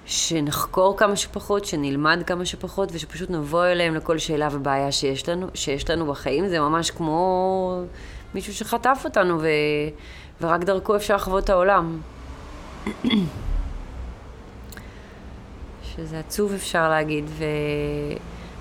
שנחקור 0.05 0.98
כמה 0.98 1.15
שפחות, 1.15 1.65
שנלמד 1.65 2.24
כמה 2.27 2.45
שפחות, 2.45 2.89
ושפשוט 2.93 3.29
נבוא 3.29 3.65
אליהם 3.65 3.95
לכל 3.95 4.17
שאלה 4.17 4.48
ובעיה 4.51 4.91
שיש 4.91 5.29
לנו, 5.29 5.48
שיש 5.53 5.89
לנו 5.89 6.05
בחיים. 6.05 6.48
זה 6.48 6.60
ממש 6.60 6.91
כמו 6.91 7.83
מישהו 8.35 8.53
שחטף 8.53 9.01
אותנו, 9.05 9.39
ו... 9.41 9.47
ורק 10.41 10.63
דרכו 10.63 10.95
אפשר 10.95 11.15
לחוות 11.15 11.43
את 11.43 11.50
העולם. 11.50 12.01
שזה 15.83 16.19
עצוב 16.19 16.53
אפשר 16.53 16.89
להגיד, 16.89 17.25
ו... 17.27 17.45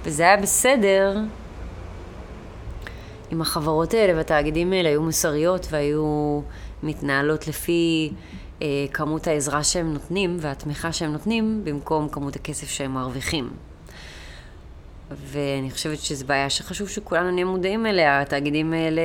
וזה 0.04 0.22
היה 0.22 0.36
בסדר 0.36 1.18
אם 3.32 3.40
החברות 3.40 3.94
האלה 3.94 4.16
והתאגידים 4.16 4.72
האלה 4.72 4.88
היו 4.88 5.02
מוסריות 5.02 5.66
והיו 5.70 6.40
מתנהלות 6.82 7.48
לפי 7.48 8.12
אה, 8.62 8.66
כמות 8.92 9.26
העזרה 9.26 9.64
שהם 9.64 9.92
נותנים 9.92 10.36
והתמיכה 10.40 10.92
שהם 10.92 11.12
נותנים 11.12 11.60
במקום 11.64 12.08
כמות 12.08 12.36
הכסף 12.36 12.68
שהם 12.68 12.94
מרוויחים. 12.94 13.50
ואני 15.10 15.70
חושבת 15.70 15.98
שזו 15.98 16.26
בעיה 16.26 16.50
שחשוב 16.50 16.88
שכולנו 16.88 17.30
נהיה 17.30 17.44
מודעים 17.44 17.86
אליה. 17.86 18.20
התאגידים 18.20 18.72
האלה 18.72 19.02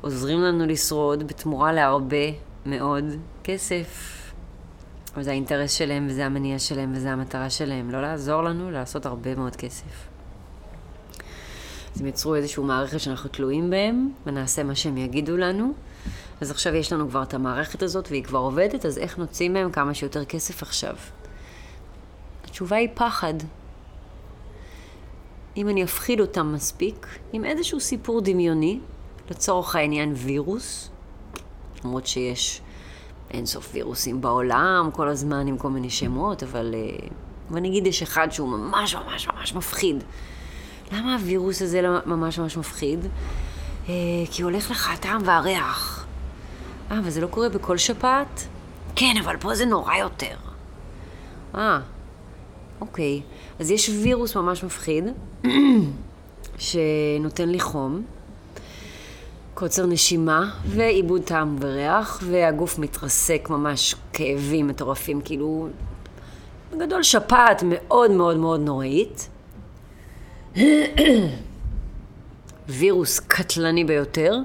עוזרים 0.00 0.40
לנו 0.40 0.66
לשרוד 0.66 1.26
בתמורה 1.28 1.72
להרבה 1.72 2.26
מאוד 2.66 3.04
כסף. 3.44 4.14
וזה 5.16 5.30
האינטרס 5.30 5.72
שלהם, 5.72 6.06
וזה 6.10 6.26
המניע 6.26 6.58
שלהם, 6.58 6.92
וזה 6.96 7.12
המטרה 7.12 7.50
שלהם. 7.50 7.90
לא 7.90 8.02
לעזור 8.02 8.42
לנו, 8.42 8.70
לעשות 8.70 9.06
הרבה 9.06 9.34
מאוד 9.34 9.56
כסף. 9.56 10.08
אז 11.94 12.00
הם 12.00 12.06
יצרו 12.06 12.34
איזושהי 12.34 12.62
מערכת 12.62 13.00
שאנחנו 13.00 13.30
תלויים 13.30 13.70
בהם, 13.70 14.10
ונעשה 14.26 14.62
מה 14.62 14.74
שהם 14.74 14.96
יגידו 14.96 15.36
לנו. 15.36 15.72
אז 16.40 16.50
עכשיו 16.50 16.74
יש 16.74 16.92
לנו 16.92 17.08
כבר 17.08 17.22
את 17.22 17.34
המערכת 17.34 17.82
הזאת, 17.82 18.08
והיא 18.10 18.24
כבר 18.24 18.38
עובדת, 18.38 18.86
אז 18.86 18.98
איך 18.98 19.18
נוציא 19.18 19.48
מהם 19.48 19.70
כמה 19.70 19.94
שיותר 19.94 20.24
כסף 20.24 20.62
עכשיו? 20.62 20.96
התשובה 22.44 22.76
היא 22.76 22.88
פחד. 22.94 23.34
אם 25.56 25.68
אני 25.68 25.84
אפחיד 25.84 26.20
אותם 26.20 26.52
מספיק, 26.54 27.06
עם 27.32 27.44
איזשהו 27.44 27.80
סיפור 27.80 28.20
דמיוני, 28.20 28.80
לצורך 29.30 29.76
העניין 29.76 30.12
וירוס, 30.16 30.90
למרות 31.84 32.06
שיש 32.06 32.60
אינסוף 33.30 33.70
וירוסים 33.74 34.20
בעולם 34.20 34.90
כל 34.92 35.08
הזמן 35.08 35.46
עם 35.46 35.58
כל 35.58 35.70
מיני 35.70 35.90
שמות, 35.90 36.42
אבל... 36.42 36.74
ונגיד 37.50 37.84
אה, 37.84 37.88
יש 37.88 38.02
אחד 38.02 38.28
שהוא 38.32 38.48
ממש 38.48 38.94
ממש 38.94 39.28
ממש 39.28 39.54
מפחיד. 39.54 40.04
למה 40.92 41.14
הווירוס 41.14 41.62
הזה 41.62 41.82
לא 41.82 41.98
ממש 42.06 42.38
ממש 42.38 42.56
מפחיד? 42.56 43.06
אה, 43.88 43.94
כי 44.30 44.42
הולך 44.42 44.70
לך 44.70 44.90
הטעם 44.90 45.20
והריח. 45.24 46.06
אה, 46.90 46.98
אבל 46.98 47.10
זה 47.10 47.20
לא 47.20 47.26
קורה 47.26 47.48
בכל 47.48 47.76
שפעת? 47.76 48.48
כן, 48.96 49.14
אבל 49.24 49.36
פה 49.36 49.54
זה 49.54 49.66
נורא 49.66 49.94
יותר. 49.94 50.36
אה, 51.54 51.80
אוקיי. 52.80 53.22
אז 53.58 53.70
יש 53.70 53.88
וירוס 53.88 54.36
ממש 54.36 54.64
מפחיד, 54.64 55.04
שנותן 56.58 57.48
לי 57.48 57.60
חום, 57.60 58.02
קוצר 59.58 59.86
נשימה, 59.86 60.50
ועיבוד 60.66 61.22
טעם 61.22 61.56
וריח, 61.60 62.20
והגוף 62.22 62.78
מתרסק 62.78 63.46
ממש 63.50 63.94
כאבים 64.12 64.66
מטורפים, 64.66 65.20
כאילו, 65.20 65.68
בגדול 66.72 67.02
שפעת 67.02 67.62
מאוד 67.66 68.10
מאוד 68.10 68.36
מאוד 68.36 68.60
נוראית. 68.60 69.28
וירוס 72.68 73.20
קטלני 73.20 73.84
ביותר, 73.84 74.36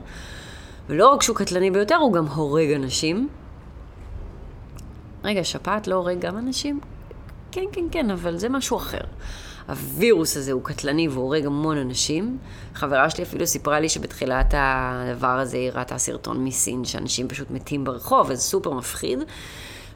ולא 0.89 1.13
רק 1.13 1.22
שהוא 1.22 1.36
קטלני 1.36 1.72
ביותר, 1.72 1.96
הוא 1.96 2.13
גם 2.13 2.25
הורג 2.25 2.72
אנשים. 2.72 3.29
רגע, 5.24 5.43
שפעת 5.43 5.88
לא 5.88 5.96
הורג 5.96 6.20
גם 6.20 6.38
אנשים? 6.38 6.79
כן, 7.51 7.65
כן, 7.72 7.86
כן, 7.91 8.12
אבל 8.12 8.38
זה 8.38 8.50
משהו 8.50 8.77
אחר. 8.77 9.03
הווירוס 9.67 10.38
הזה 10.38 10.51
הוא 10.51 10.63
קטלני 10.63 11.08
והורג 11.08 11.46
המון 11.46 11.77
אנשים. 11.77 12.38
חברה 12.74 13.10
שלי 13.10 13.24
אפילו 13.24 13.48
סיפרה 13.48 13.79
לי 13.79 13.89
שבתחילת 13.89 14.53
הדבר 14.58 15.39
הזה 15.39 15.58
היא 15.58 15.72
ראתה 15.72 15.98
סרטון 15.98 16.43
מסין, 16.43 16.86
שאנשים 16.86 17.27
פשוט 17.27 17.51
מתים 17.51 17.84
ברחוב, 17.84 18.32
אז 18.32 18.41
סופר 18.41 18.72
מפחיד. 18.74 19.20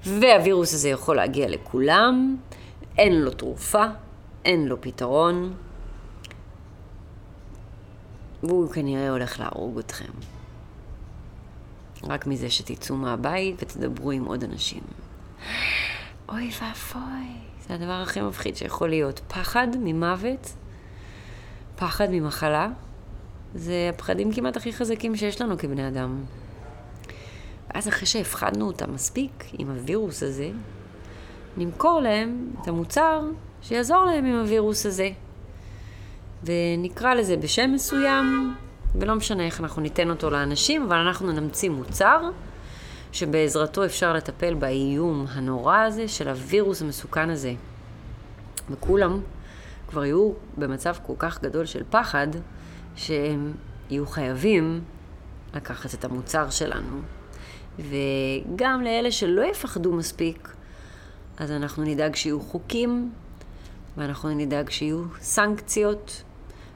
והווירוס 0.06 0.74
הזה 0.74 0.90
יכול 0.90 1.16
להגיע 1.16 1.50
לכולם, 1.50 2.38
אין 2.98 3.22
לו 3.22 3.32
תרופה, 3.32 3.86
אין 4.46 4.68
לו 4.68 4.82
פתרון, 4.82 5.54
והוא 8.44 8.72
כנראה 8.72 9.10
הולך 9.10 9.40
להרוג 9.40 9.80
אתכם. 9.80 10.12
רק 12.04 12.28
מזה 12.28 12.50
שתצאו 12.50 12.96
מהבית 12.96 13.56
ותדברו 13.64 14.12
עם 14.12 14.26
עוד 14.26 14.44
אנשים. 14.44 14.84
אוי 16.30 16.52
ואבוי, 16.62 17.47
זה 17.68 17.74
הדבר 17.74 17.92
הכי 17.92 18.22
מפחיד 18.22 18.56
שיכול 18.56 18.90
להיות. 18.90 19.22
פחד 19.28 19.68
ממוות, 19.80 20.54
פחד 21.76 22.08
ממחלה, 22.12 22.70
זה 23.56 23.90
הפחדים 23.94 24.32
כמעט 24.32 24.58
הכי 24.58 24.74
חזקים 24.74 25.16
שיש 25.16 25.42
לנו 25.42 25.58
כבני 25.58 25.88
אדם. 25.88 26.24
ואז 27.70 27.88
אחרי 27.88 28.06
שהפחדנו 28.06 28.68
אותם 28.68 28.94
מספיק 28.94 29.44
עם 29.58 29.70
הווירוס 29.70 30.24
הזה, 30.24 30.50
נמכור 31.58 32.00
להם 32.00 32.50
את 32.62 32.68
המוצר 32.68 33.22
שיעזור 33.62 34.06
להם 34.06 34.26
עם 34.26 34.40
הווירוס 34.40 34.86
הזה. 34.86 35.10
ונקרא 36.44 37.14
לזה 37.14 37.38
בשם 37.38 37.72
מסוים, 37.74 38.56
ולא 38.96 39.16
משנה 39.16 39.46
איך 39.46 39.60
אנחנו 39.60 39.82
ניתן 39.82 40.10
אותו 40.10 40.30
לאנשים, 40.30 40.84
אבל 40.84 40.96
אנחנו 40.96 41.32
נמציא 41.32 41.70
מוצר 41.70 42.22
שבעזרתו 43.18 43.86
אפשר 43.86 44.14
לטפל 44.14 44.54
באיום 44.54 45.26
הנורא 45.30 45.78
הזה 45.78 46.08
של 46.08 46.28
הווירוס 46.30 46.82
המסוכן 46.82 47.30
הזה. 47.30 47.54
וכולם 48.70 49.22
כבר 49.88 50.06
יהיו 50.06 50.32
במצב 50.58 50.96
כל 51.06 51.14
כך 51.18 51.42
גדול 51.42 51.66
של 51.66 51.84
פחד, 51.90 52.28
שהם 52.96 53.54
יהיו 53.90 54.08
חייבים 54.08 54.82
לקחת 55.54 55.94
את 55.94 56.06
המוצר 56.06 56.50
שלנו. 56.50 57.02
וגם 57.80 58.82
לאלה 58.84 59.12
שלא 59.12 59.42
יפחדו 59.42 59.94
מספיק, 59.94 60.54
אז 61.38 61.52
אנחנו 61.52 61.84
נדאג 61.84 62.16
שיהיו 62.16 62.42
חוקים, 62.42 63.12
ואנחנו 63.98 64.30
נדאג 64.30 64.70
שיהיו 64.70 65.04
סנקציות, 65.22 66.24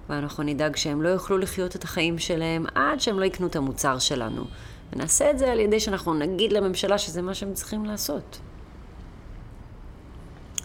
ואנחנו 0.09 0.43
נדאג 0.43 0.75
שהם 0.75 1.01
לא 1.01 1.09
יוכלו 1.09 1.37
לחיות 1.37 1.75
את 1.75 1.83
החיים 1.83 2.19
שלהם 2.19 2.65
עד 2.75 2.99
שהם 3.01 3.19
לא 3.19 3.25
יקנו 3.25 3.47
את 3.47 3.55
המוצר 3.55 3.99
שלנו. 3.99 4.43
ונעשה 4.93 5.31
את 5.31 5.39
זה 5.39 5.51
על 5.51 5.59
ידי 5.59 5.79
שאנחנו 5.79 6.13
נגיד 6.13 6.53
לממשלה 6.53 6.97
שזה 6.97 7.21
מה 7.21 7.33
שהם 7.33 7.53
צריכים 7.53 7.85
לעשות. 7.85 8.39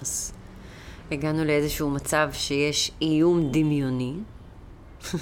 אז 0.02 0.32
הגענו 1.10 1.44
לאיזשהו 1.44 1.90
מצב 1.90 2.28
שיש 2.32 2.90
איום 3.02 3.50
דמיוני, 3.52 4.14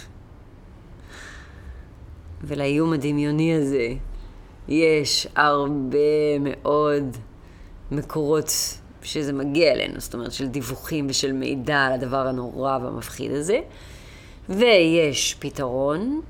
ולאיום 2.45 2.93
הדמיוני 2.93 3.55
הזה 3.55 3.89
יש 4.69 5.27
הרבה 5.37 6.39
מאוד 6.41 7.17
מקורות 7.91 8.51
שזה 9.03 9.33
מגיע 9.33 9.73
אלינו, 9.73 10.01
זאת 10.01 10.15
אומרת 10.15 10.33
של 10.33 10.47
דיווחים 10.47 11.07
ושל 11.11 11.33
מידע 11.33 11.79
על 11.79 11.93
הדבר 11.93 12.27
הנורא 12.27 12.79
והמפחיד 12.83 13.31
הזה, 13.31 13.61
ויש 14.49 15.37
פתרון 15.39 16.21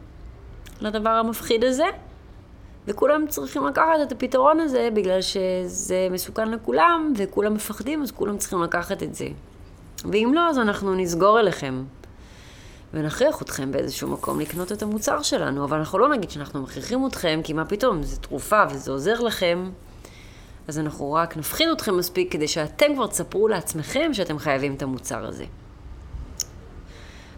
לדבר 0.81 1.11
המפחיד 1.11 1.65
הזה, 1.65 1.87
וכולם 2.87 3.27
צריכים 3.29 3.67
לקחת 3.67 3.95
את 4.03 4.13
הפתרון 4.13 4.61
הזה 4.61 4.89
בגלל 4.95 5.23
שזה 5.23 6.09
מסוכן 6.11 6.51
לכולם, 6.51 7.13
וכולם 7.17 7.55
מפחדים, 7.55 8.03
אז 8.03 8.11
כולם 8.11 8.39
צריכים 8.39 8.63
לקחת 8.63 9.03
את 9.03 9.15
זה. 9.15 9.29
ואם 10.13 10.33
לא, 10.35 10.49
אז 10.49 10.59
אנחנו 10.59 10.95
נסגור 10.95 11.41
אליכם. 11.41 11.85
ונכריח 12.95 13.43
אתכם 13.43 13.73
באיזשהו 13.73 14.09
מקום 14.09 14.41
לקנות 14.41 14.73
את 14.73 14.83
המוצר 14.83 15.23
שלנו, 15.23 15.65
אבל 15.65 15.79
אנחנו 15.79 15.99
לא 15.99 16.09
נגיד 16.09 16.31
שאנחנו 16.31 16.63
מכריחים 16.63 17.07
אתכם, 17.07 17.41
כי 17.45 17.53
מה 17.53 17.65
פתאום, 17.65 18.03
זו 18.03 18.21
תרופה 18.21 18.63
וזה 18.71 18.91
עוזר 18.91 19.21
לכם, 19.21 19.71
אז 20.69 20.79
אנחנו 20.79 21.13
רק 21.13 21.37
נפחיד 21.37 21.69
אתכם 21.69 21.97
מספיק 21.97 22.33
כדי 22.33 22.49
שאתם 22.49 22.95
כבר 22.95 23.07
תספרו 23.07 23.49
לעצמכם 23.49 24.15
שאתם 24.15 24.39
חייבים 24.39 24.75
את 24.75 24.83
המוצר 24.83 25.27
הזה. 25.27 25.45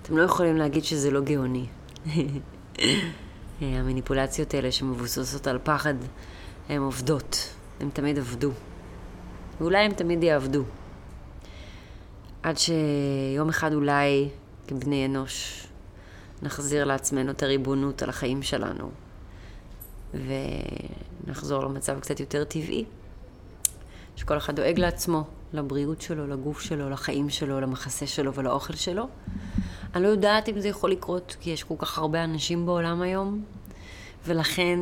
אתם 0.02 0.16
לא 0.16 0.22
יכולים 0.22 0.56
להגיד 0.56 0.85
שזה 0.85 1.11
לא 1.11 1.20
גאוני. 1.20 1.66
המניפולציות 3.61 4.55
האלה 4.55 4.73
שמבוססות 4.73 5.47
על 5.47 5.59
פחד, 5.64 5.95
הן 6.69 6.81
עובדות. 6.81 7.55
הן 7.81 7.90
תמיד 7.90 8.19
עבדו. 8.19 8.51
ואולי 9.61 9.79
הן 9.79 9.92
תמיד 9.92 10.23
יעבדו. 10.23 10.64
עד 12.42 12.57
שיום 12.59 13.49
אחד 13.49 13.73
אולי, 13.73 14.29
כבני 14.66 15.07
אנוש, 15.07 15.66
נחזיר 16.42 16.85
לעצמנו 16.85 17.31
את 17.31 17.42
הריבונות 17.42 18.03
על 18.03 18.09
החיים 18.09 18.42
שלנו. 18.42 18.90
ונחזור 21.25 21.64
למצב 21.64 22.01
קצת 22.01 22.21
יותר 22.21 22.45
טבעי. 22.45 22.85
שכל 24.16 24.37
אחד 24.37 24.57
דואג 24.57 24.79
לעצמו, 24.81 25.25
לבריאות 25.53 26.01
שלו, 26.01 26.27
לגוף 26.27 26.61
שלו, 26.61 26.90
לחיים 26.90 27.31
שלו, 27.31 27.61
למחסה 27.61 28.07
שלו 28.07 28.35
ולאוכל 28.35 28.75
שלו. 28.75 29.09
אני 29.96 30.04
לא 30.04 30.09
יודעת 30.09 30.48
אם 30.48 30.61
זה 30.61 30.68
יכול 30.68 30.90
לקרות, 30.90 31.37
כי 31.40 31.50
יש 31.50 31.64
כל 31.64 31.74
כך 31.78 31.98
הרבה 31.98 32.24
אנשים 32.24 32.66
בעולם 32.66 33.02
היום, 33.02 33.44
ולכן 34.26 34.78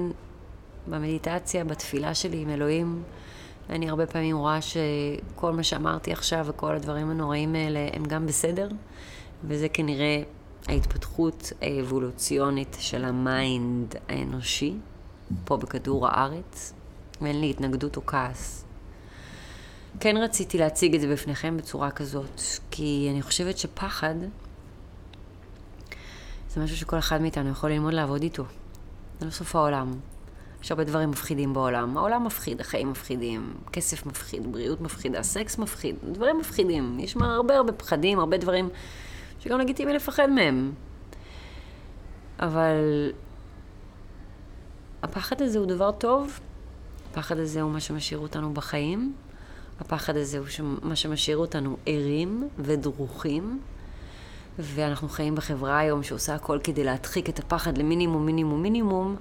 במדיטציה, 0.87 1.65
בתפילה 1.65 2.15
שלי 2.15 2.43
עם 2.43 2.51
אלוהים, 2.51 3.03
אני 3.71 3.89
הרבה 3.89 4.07
פעמים 4.07 4.37
רואה 4.37 4.59
שכל 4.63 5.53
מה 5.53 5.63
שאמרתי 5.63 6.13
עכשיו 6.13 6.45
וכל 6.49 6.75
הדברים 6.75 7.11
הנוראים 7.11 7.55
האלה 7.55 7.89
הם 7.93 8.05
גם 8.05 8.27
בסדר, 8.27 8.69
וזה 9.45 9.69
כנראה 9.69 10.23
ההתפתחות 10.69 11.53
האבולוציונית 11.63 12.77
של 12.81 13.05
ה 13.05 13.23
mind 13.23 13.95
האנושי, 14.09 14.75
פה 15.45 15.57
בכדור 15.57 16.09
הארץ, 16.09 16.73
ואין 17.21 17.41
לי 17.41 17.51
התנגדות 17.51 17.97
או 17.97 18.07
כעס. 18.07 18.65
כן 20.01 20.17
רציתי 20.17 20.59
להציג 20.59 20.95
את 20.95 21.01
זה 21.01 21.09
בפניכם 21.09 21.57
בצורה 21.57 21.91
כזאת, 21.91 22.41
כי 22.71 23.09
אני 23.11 23.23
חושבת 23.23 23.59
שפחד 23.59 24.15
זה 26.55 26.61
משהו 26.61 26.77
שכל 26.77 26.99
אחד 26.99 27.21
מאיתנו 27.21 27.51
יכול 27.51 27.71
ללמוד 27.71 27.95
לעבוד 27.95 28.23
איתו. 28.23 28.45
זה 29.21 29.27
לא 29.27 29.31
סוף 29.31 29.57
העולם. 29.57 29.95
יש 30.63 30.71
הרבה 30.71 30.85
דברים 30.85 31.11
מפחידים 31.11 31.55
בעולם. 31.55 31.97
העולם 31.97 32.25
מפחיד, 32.25 32.61
החיים 32.61 32.91
מפחידים, 32.91 33.55
כסף 33.73 34.07
מפחיד, 34.07 34.53
בריאות 34.53 34.81
מפחידה, 34.81 35.23
סקס 35.23 35.59
מפחיד, 35.59 35.97
דברים 36.13 36.39
מפחידים. 36.39 37.01
יש 37.01 37.17
הרבה 37.21 37.57
הרבה 37.57 37.73
פחדים, 37.73 38.19
הרבה 38.19 38.37
דברים 38.37 38.69
שגם 39.41 39.61
לגיטימי 39.61 39.93
לפחד 39.93 40.31
מהם. 40.31 40.73
אבל 42.39 43.13
הפחד 45.03 45.43
הזה 45.43 45.59
הוא 45.59 45.67
דבר 45.67 45.93
טוב, 45.93 46.41
הפחד 47.11 47.39
הזה 47.39 47.63
הוא 47.63 47.71
מה 47.71 47.81
שמשאיר 47.81 48.19
אותנו 48.19 48.55
בחיים, 48.55 49.15
הפחד 49.81 50.17
הזה 50.17 50.39
הוא 50.39 50.47
מה 50.83 50.97
שמשאיר 50.97 51.37
אותנו 51.37 51.77
ערים 51.87 52.49
ודרוכים, 52.59 53.61
ואנחנו 54.59 55.09
חיים 55.09 55.35
בחברה 55.35 55.79
היום 55.79 56.03
שעושה 56.03 56.35
הכל 56.35 56.59
כדי 56.65 56.85
להדחיק 56.85 57.29
את 57.29 57.39
הפחד 57.39 57.79
למינימום, 57.79 58.27
מינימום, 58.27 58.63
מינימום, 58.63 59.17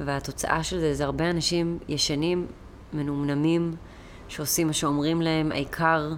והתוצאה 0.00 0.62
של 0.62 0.80
זה 0.80 0.94
זה 0.94 1.04
הרבה 1.04 1.30
אנשים 1.30 1.78
ישנים, 1.88 2.46
מנומנמים, 2.92 3.76
שעושים 4.28 4.66
מה 4.66 4.72
שאומרים 4.72 5.22
להם, 5.22 5.52
העיקר 5.52 6.12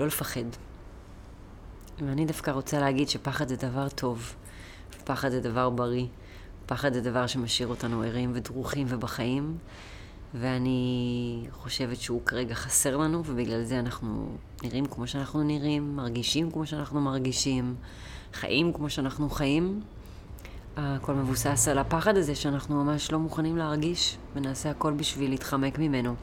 לא 0.00 0.06
לפחד. 0.06 0.44
ואני 1.98 2.24
דווקא 2.24 2.50
רוצה 2.50 2.80
להגיד 2.80 3.08
שפחד 3.08 3.48
זה 3.48 3.56
דבר 3.56 3.88
טוב, 3.88 4.34
פחד 5.04 5.30
זה 5.30 5.40
דבר 5.40 5.70
בריא, 5.70 6.06
פחד 6.66 6.92
זה 6.92 7.00
דבר 7.00 7.26
שמשאיר 7.26 7.68
אותנו 7.68 8.02
ערים 8.02 8.32
ודרוכים 8.34 8.86
ובחיים, 8.90 9.58
ואני 10.34 11.46
חושבת 11.52 11.96
שהוא 11.96 12.20
כרגע 12.26 12.54
חסר 12.54 12.96
לנו, 12.96 13.22
ובגלל 13.26 13.64
זה 13.64 13.78
אנחנו 13.78 14.36
נראים 14.62 14.86
כמו 14.86 15.06
שאנחנו 15.06 15.42
נראים, 15.42 15.96
מרגישים 15.96 16.50
כמו 16.50 16.66
שאנחנו 16.66 17.00
מרגישים, 17.00 17.74
חיים 18.32 18.72
כמו 18.72 18.90
שאנחנו 18.90 19.30
חיים. 19.30 19.80
הכל 20.76 21.14
מבוסס 21.14 21.68
על 21.68 21.78
הפחד 21.78 22.16
הזה 22.16 22.34
שאנחנו 22.34 22.84
ממש 22.84 23.12
לא 23.12 23.18
מוכנים 23.18 23.56
להרגיש, 23.56 24.18
ונעשה 24.34 24.70
הכל 24.70 24.92
בשביל 24.92 25.30
להתחמק 25.30 25.78
ממנו. 25.78 26.14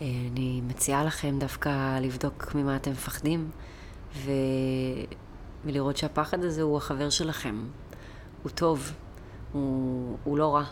אני 0.00 0.60
מציעה 0.66 1.04
לכם 1.04 1.38
דווקא 1.38 1.98
לבדוק 1.98 2.54
ממה 2.54 2.76
אתם 2.76 2.90
מפחדים, 2.90 3.50
ו... 4.16 4.30
ולראות 5.64 5.96
שהפחד 5.96 6.44
הזה 6.44 6.62
הוא 6.62 6.76
החבר 6.76 7.10
שלכם. 7.10 7.64
הוא 8.42 8.50
טוב, 8.50 8.92
הוא, 9.52 10.16
הוא 10.24 10.38
לא 10.38 10.54
רע, 10.54 10.64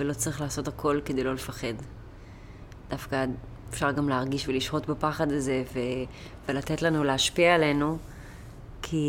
ולא 0.00 0.12
צריך 0.12 0.40
לעשות 0.40 0.68
הכל 0.68 1.00
כדי 1.04 1.24
לא 1.24 1.34
לפחד. 1.34 1.74
דווקא 2.90 3.24
אפשר 3.70 3.90
גם 3.92 4.08
להרגיש 4.08 4.48
ולשהות 4.48 4.86
בפחד 4.86 5.32
הזה, 5.32 5.62
ו... 5.74 5.78
ולתת 6.48 6.82
לנו 6.82 7.04
להשפיע 7.04 7.54
עלינו, 7.54 7.98
כי 8.82 9.06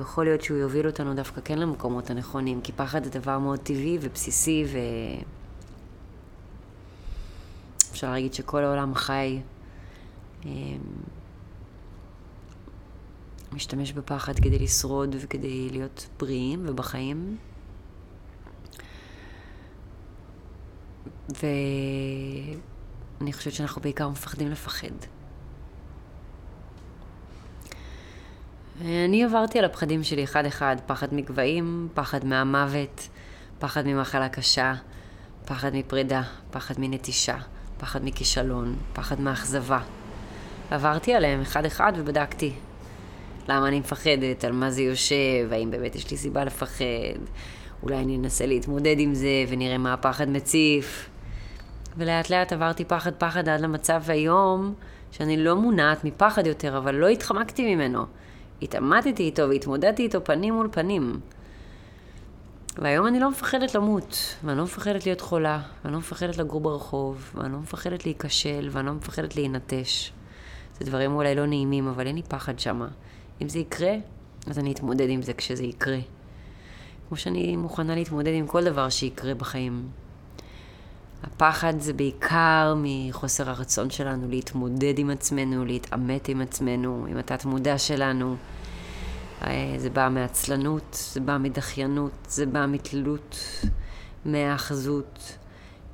יכול 0.00 0.24
להיות 0.24 0.42
שהוא 0.42 0.58
יוביל 0.58 0.86
אותנו 0.86 1.14
דווקא 1.14 1.40
כן 1.44 1.58
למקומות 1.58 2.10
הנכונים, 2.10 2.60
כי 2.60 2.72
פחד 2.72 3.04
זה 3.04 3.10
דבר 3.10 3.38
מאוד 3.38 3.58
טבעי 3.58 3.98
ובסיסי, 4.00 4.64
ו... 4.72 4.78
אפשר 7.90 8.10
להגיד 8.10 8.34
שכל 8.34 8.64
העולם 8.64 8.94
חי, 8.94 9.40
אמ, 10.44 10.50
משתמש 13.52 13.92
בפחד 13.92 14.38
כדי 14.38 14.58
לשרוד 14.58 15.16
וכדי 15.20 15.68
להיות 15.70 16.06
בריאים 16.18 16.64
ובחיים. 16.66 17.36
ואני 21.28 22.56
חושבת 23.32 23.52
שאנחנו 23.52 23.82
בעיקר 23.82 24.08
מפחדים 24.08 24.50
לפחד. 24.50 24.88
אני 28.80 29.24
עברתי 29.24 29.58
על 29.58 29.64
הפחדים 29.64 30.02
שלי 30.02 30.24
אחד-אחד, 30.24 30.76
פחד 30.86 31.14
מגבהים, 31.14 31.88
פחד 31.94 32.24
מהמוות, 32.24 33.08
פחד 33.58 33.86
ממחלה 33.86 34.28
קשה, 34.28 34.74
פחד 35.44 35.70
מפרידה, 35.74 36.22
פחד 36.50 36.74
מנטישה, 36.78 37.36
פחד 37.78 38.04
מכישלון, 38.04 38.76
פחד 38.92 39.20
מאכזבה. 39.20 39.80
עברתי 40.70 41.14
עליהם 41.14 41.40
אחד-אחד 41.40 41.92
ובדקתי 41.96 42.52
למה 43.48 43.68
אני 43.68 43.80
מפחדת, 43.80 44.44
על 44.44 44.52
מה 44.52 44.70
זה 44.70 44.82
יושב, 44.82 45.48
האם 45.52 45.70
באמת 45.70 45.96
יש 45.96 46.10
לי 46.10 46.16
סיבה 46.16 46.44
לפחד, 46.44 46.84
אולי 47.82 47.96
אני 47.96 48.16
אנסה 48.16 48.46
להתמודד 48.46 48.96
עם 48.98 49.14
זה 49.14 49.44
ונראה 49.48 49.78
מה 49.78 49.92
הפחד 49.92 50.28
מציף. 50.28 51.08
ולאט 51.96 52.30
לאט 52.30 52.52
עברתי 52.52 52.84
פחד 52.84 53.14
פחד 53.14 53.48
עד 53.48 53.60
למצב 53.60 54.02
היום 54.08 54.74
שאני 55.10 55.44
לא 55.44 55.56
מונעת 55.56 56.04
מפחד 56.04 56.46
יותר, 56.46 56.78
אבל 56.78 56.94
לא 56.94 57.08
התחמקתי 57.08 57.74
ממנו. 57.74 58.04
התעמתתי 58.62 59.22
איתו 59.22 59.48
והתמודדתי 59.48 60.02
איתו 60.02 60.24
פנים 60.24 60.54
מול 60.54 60.68
פנים. 60.72 61.20
והיום 62.78 63.06
אני 63.06 63.20
לא 63.20 63.30
מפחדת 63.30 63.74
למות, 63.74 64.36
ואני 64.44 64.58
לא 64.58 64.64
מפחדת 64.64 65.06
להיות 65.06 65.20
חולה, 65.20 65.60
ואני 65.82 65.92
לא 65.92 65.98
מפחדת 65.98 66.38
לגור 66.38 66.60
ברחוב, 66.60 67.32
ואני 67.34 67.52
לא 67.52 67.58
מפחדת 67.58 68.04
להיכשל, 68.04 68.68
ואני 68.70 68.86
לא 68.86 68.92
מפחדת 68.92 69.36
להינטש. 69.36 70.12
זה 70.78 70.84
דברים 70.84 71.12
אולי 71.12 71.34
לא 71.34 71.46
נעימים, 71.46 71.88
אבל 71.88 72.06
אין 72.06 72.16
לי 72.16 72.22
פחד 72.22 72.58
שמה. 72.58 72.88
אם 73.42 73.48
זה 73.48 73.58
יקרה, 73.58 73.94
אז 74.46 74.58
אני 74.58 74.72
אתמודד 74.72 75.08
עם 75.08 75.22
זה 75.22 75.32
כשזה 75.32 75.64
יקרה. 75.64 75.98
כמו 77.08 77.16
שאני 77.16 77.56
מוכנה 77.56 77.94
להתמודד 77.94 78.32
עם 78.34 78.46
כל 78.46 78.64
דבר 78.64 78.88
שיקרה 78.88 79.34
בחיים. 79.34 79.88
הפחד 81.26 81.80
זה 81.80 81.92
בעיקר 81.92 82.74
מחוסר 82.76 83.50
הרצון 83.50 83.90
שלנו 83.90 84.28
להתמודד 84.28 84.98
עם 84.98 85.10
עצמנו, 85.10 85.64
להתעמת 85.64 86.28
עם 86.28 86.40
עצמנו, 86.40 87.06
עם 87.10 87.16
התת-מודע 87.16 87.78
שלנו. 87.78 88.36
אה, 89.42 89.74
זה 89.78 89.90
בא 89.90 90.08
מעצלנות, 90.10 90.98
זה 91.12 91.20
בא 91.20 91.36
מדחיינות, 91.38 92.12
זה 92.28 92.46
בא 92.46 92.66
מתלות, 92.68 93.38
מהאחזות, 94.24 95.38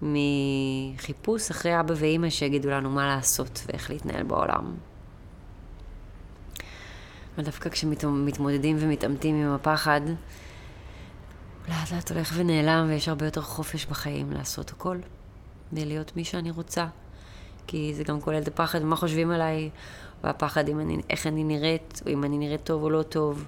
מחיפוש 0.03 1.51
אחרי 1.51 1.81
אבא 1.81 1.95
ואימא 1.97 2.31
שיגידו 2.31 2.71
לנו 2.71 2.91
מה 2.91 3.07
לעשות 3.07 3.63
ואיך 3.67 3.91
להתנהל 3.91 4.23
בעולם. 4.23 4.75
ודווקא 7.39 7.71
כשמתמודדים 7.71 8.77
ומתעמתים 8.81 9.35
עם 9.35 9.51
הפחד, 9.55 10.01
לאט 11.69 11.93
לאט 11.93 12.13
הולך 12.13 12.33
ונעלם 12.37 12.87
ויש 12.89 13.09
הרבה 13.09 13.25
יותר 13.25 13.43
חופש 13.43 13.87
בחיים 13.87 14.33
לעשות 14.33 14.71
הכל, 14.71 14.99
ולהיות 15.73 16.17
מי 16.17 16.25
שאני 16.25 16.51
רוצה. 16.51 16.87
כי 17.67 17.95
זה 17.95 18.05
גם 18.05 18.21
כולל 18.21 18.43
את 18.43 18.49
הפחד, 18.49 18.83
מה 18.83 18.97
חושבים 18.97 19.31
עליי, 19.31 19.71
והפחד 20.25 20.69
אם 20.69 20.81
אני, 20.81 20.97
איך 21.11 21.27
אני 21.27 21.45
נראית, 21.45 22.03
או 22.07 22.11
אם 22.11 22.25
אני 22.25 22.39
נראית 22.39 22.65
טוב 22.65 22.83
או 22.83 22.91
לא 22.91 23.03
טוב. 23.03 23.47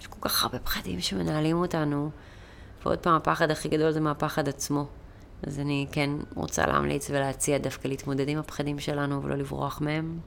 יש 0.00 0.06
כל 0.06 0.28
כך 0.28 0.42
הרבה 0.42 0.58
פחדים 0.58 1.00
שמנהלים 1.00 1.56
אותנו, 1.56 2.10
ועוד 2.84 2.98
פעם, 2.98 3.14
הפחד 3.14 3.50
הכי 3.50 3.68
גדול 3.68 3.90
זה 3.90 4.00
מהפחד 4.00 4.48
עצמו. 4.48 4.86
אז 5.42 5.58
אני 5.58 5.86
כן 5.92 6.10
רוצה 6.34 6.66
להמליץ 6.66 7.10
ולהציע 7.10 7.58
דווקא 7.58 7.88
להתמודד 7.88 8.28
עם 8.28 8.38
הפחדים 8.38 8.78
שלנו 8.78 9.22
ולא 9.22 9.34
לברוח 9.36 9.80
מהם, 9.80 10.18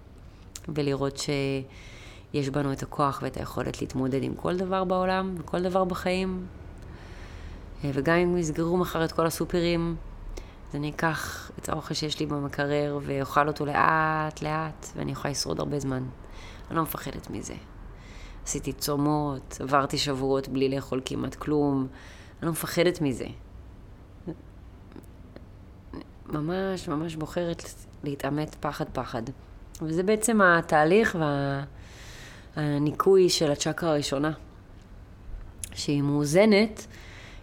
ולראות 0.69 1.17
שיש 1.17 2.49
בנו 2.49 2.73
את 2.73 2.83
הכוח 2.83 3.19
ואת 3.23 3.37
היכולת 3.37 3.81
להתמודד 3.81 4.23
עם 4.23 4.35
כל 4.35 4.57
דבר 4.57 4.83
בעולם 4.83 5.35
וכל 5.37 5.61
דבר 5.61 5.83
בחיים. 5.83 6.45
וגם 7.83 8.15
אם 8.15 8.37
יסגרו 8.37 8.77
מחר 8.77 9.05
את 9.05 9.11
כל 9.11 9.25
הסופרים, 9.25 9.95
אז 10.71 10.75
אני 10.75 10.89
אקח 10.89 11.51
את 11.59 11.69
האוכל 11.69 11.93
שיש 11.93 12.19
לי 12.19 12.25
במקרר 12.25 12.99
ואוכל 13.01 13.47
אותו 13.47 13.65
לאט 13.65 14.41
לאט, 14.41 14.87
ואני 14.95 15.11
יכולה 15.11 15.31
לשרוד 15.31 15.59
הרבה 15.59 15.79
זמן. 15.79 16.03
אני 16.69 16.77
לא 16.77 16.83
מפחדת 16.83 17.29
מזה. 17.29 17.53
עשיתי 18.43 18.73
צומות, 18.73 19.57
עברתי 19.59 19.97
שבועות 19.97 20.47
בלי 20.47 20.69
לאכול 20.69 21.01
כמעט 21.05 21.35
כלום, 21.35 21.87
אני 22.39 22.45
לא 22.45 22.51
מפחדת 22.51 23.01
מזה. 23.01 23.25
ממש 26.25 26.87
ממש 26.87 27.15
בוחרת 27.15 27.63
להתעמת 28.03 28.55
פחד 28.59 28.85
פחד. 28.93 29.21
וזה 29.81 30.03
בעצם 30.03 30.41
התהליך 30.41 31.17
והניקוי 32.57 33.29
של 33.29 33.51
הצ'קרה 33.51 33.89
הראשונה. 33.89 34.31
שהיא 35.73 36.01
מאוזנת, 36.01 36.87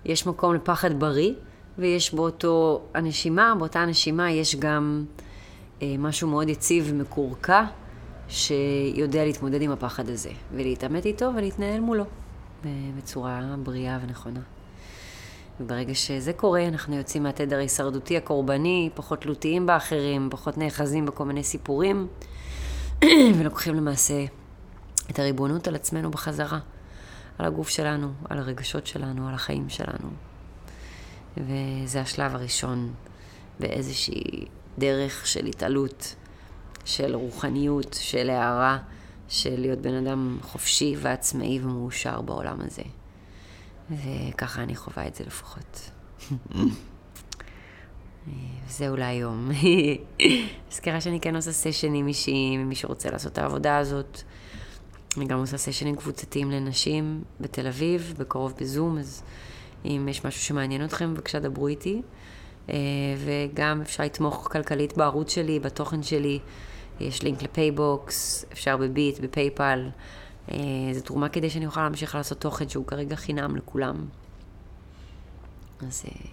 יש 0.04 0.26
מקום 0.26 0.54
לפחד 0.54 1.00
בריא, 1.00 1.34
ויש 1.78 2.14
באותו 2.14 2.82
הנשימה, 2.94 3.54
באותה 3.58 3.80
הנשימה 3.80 4.30
יש 4.30 4.56
גם 4.56 5.04
אה, 5.82 5.94
משהו 5.98 6.28
מאוד 6.28 6.48
יציב 6.48 6.86
ומקורקע, 6.90 7.64
שיודע 8.28 9.24
להתמודד 9.24 9.62
עם 9.62 9.70
הפחד 9.70 10.08
הזה, 10.08 10.30
ולהתעמת 10.52 11.06
איתו 11.06 11.30
ולהתנהל 11.36 11.80
מולו 11.80 12.04
בצורה 12.96 13.54
בריאה 13.62 13.98
ונכונה. 14.02 14.40
וברגע 15.60 15.94
שזה 15.94 16.32
קורה, 16.32 16.68
אנחנו 16.68 16.96
יוצאים 16.96 17.22
מהתדר 17.22 17.56
ההישרדותי 17.56 18.16
הקורבני, 18.16 18.90
פחות 18.94 19.20
תלותיים 19.20 19.66
באחרים, 19.66 20.28
פחות 20.30 20.58
נאחזים 20.58 21.06
בכל 21.06 21.24
מיני 21.24 21.44
סיפורים, 21.44 22.06
ולוקחים 23.38 23.74
למעשה 23.74 24.24
את 25.10 25.18
הריבונות 25.18 25.68
על 25.68 25.74
עצמנו 25.74 26.10
בחזרה, 26.10 26.58
על 27.38 27.46
הגוף 27.46 27.68
שלנו, 27.68 28.08
על 28.28 28.38
הרגשות 28.38 28.86
שלנו, 28.86 29.28
על 29.28 29.34
החיים 29.34 29.68
שלנו. 29.68 30.27
וזה 31.40 32.00
השלב 32.00 32.34
הראשון 32.34 32.94
באיזושהי 33.60 34.44
דרך 34.78 35.26
של 35.26 35.46
התעלות, 35.46 36.14
של 36.84 37.14
רוחניות, 37.14 37.96
של 38.00 38.30
הערה, 38.30 38.78
של 39.28 39.60
להיות 39.60 39.78
בן 39.78 39.94
אדם 39.94 40.38
חופשי 40.42 40.94
ועצמאי 40.98 41.60
ומאושר 41.62 42.20
בעולם 42.20 42.58
הזה. 42.60 42.82
וככה 43.90 44.62
אני 44.62 44.76
חווה 44.76 45.06
את 45.06 45.14
זה 45.14 45.24
לפחות. 45.26 45.90
זהו 48.68 48.96
להיום. 48.96 49.50
מזכירה 50.70 51.00
שאני 51.00 51.20
כן 51.20 51.36
עושה 51.36 51.52
סשן 51.52 51.94
עם 51.94 52.06
מישהי, 52.06 52.56
מי 52.56 52.74
שרוצה 52.74 53.10
לעשות 53.10 53.32
את 53.32 53.38
העבודה 53.38 53.78
הזאת. 53.78 54.22
אני 55.16 55.24
גם 55.24 55.38
עושה 55.38 55.56
סשנים 55.56 55.96
קבוצתיים 55.96 56.50
לנשים 56.50 57.22
בתל 57.40 57.66
אביב, 57.66 58.14
בקרוב 58.18 58.54
בזום, 58.60 58.98
אז 58.98 59.22
אם 59.84 60.08
יש 60.10 60.24
משהו 60.24 60.40
שמעניין 60.40 60.84
אתכם, 60.84 61.14
בבקשה 61.14 61.40
דברו 61.40 61.68
איתי. 61.68 62.02
אה, 62.70 62.74
וגם 63.24 63.80
אפשר 63.80 64.04
לתמוך 64.04 64.48
כלכלית 64.52 64.96
בערוץ 64.96 65.30
שלי, 65.30 65.60
בתוכן 65.60 66.02
שלי. 66.02 66.38
יש 67.00 67.22
לינק 67.22 67.42
ל 67.42 67.55
PayBox, 67.55 68.44
אפשר 68.52 68.76
בביט, 68.76 69.18
ב 69.20 69.29
PayPal. 69.29 69.88
אה, 70.50 70.56
זו 70.92 71.00
תרומה 71.00 71.28
כדי 71.28 71.50
שאני 71.50 71.66
אוכל 71.66 71.82
להמשיך 71.82 72.14
לעשות 72.14 72.40
תוכן 72.40 72.68
שהוא 72.68 72.86
כרגע 72.86 73.16
חינם 73.16 73.56
לכולם. 73.56 74.06
אז 75.86 76.04
אה, 76.06 76.26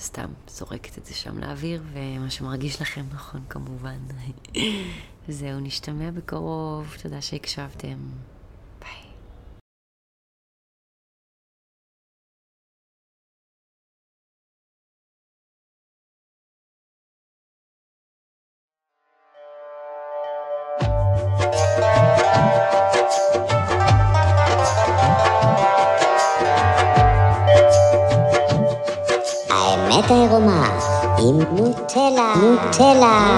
סתם 0.00 0.28
זורקת 0.48 0.98
את 0.98 1.06
זה 1.06 1.14
שם 1.14 1.38
לאוויר, 1.38 1.82
ומה 1.92 2.30
שמרגיש 2.30 2.82
לכם 2.82 3.04
נכון 3.12 3.40
כמובן. 3.48 3.98
זהו, 5.28 5.60
נשתמע 5.60 6.10
בקרוב, 6.10 6.96
תודה 7.02 7.20
שהקשבתם. 7.20 7.96
האמת 33.04 33.33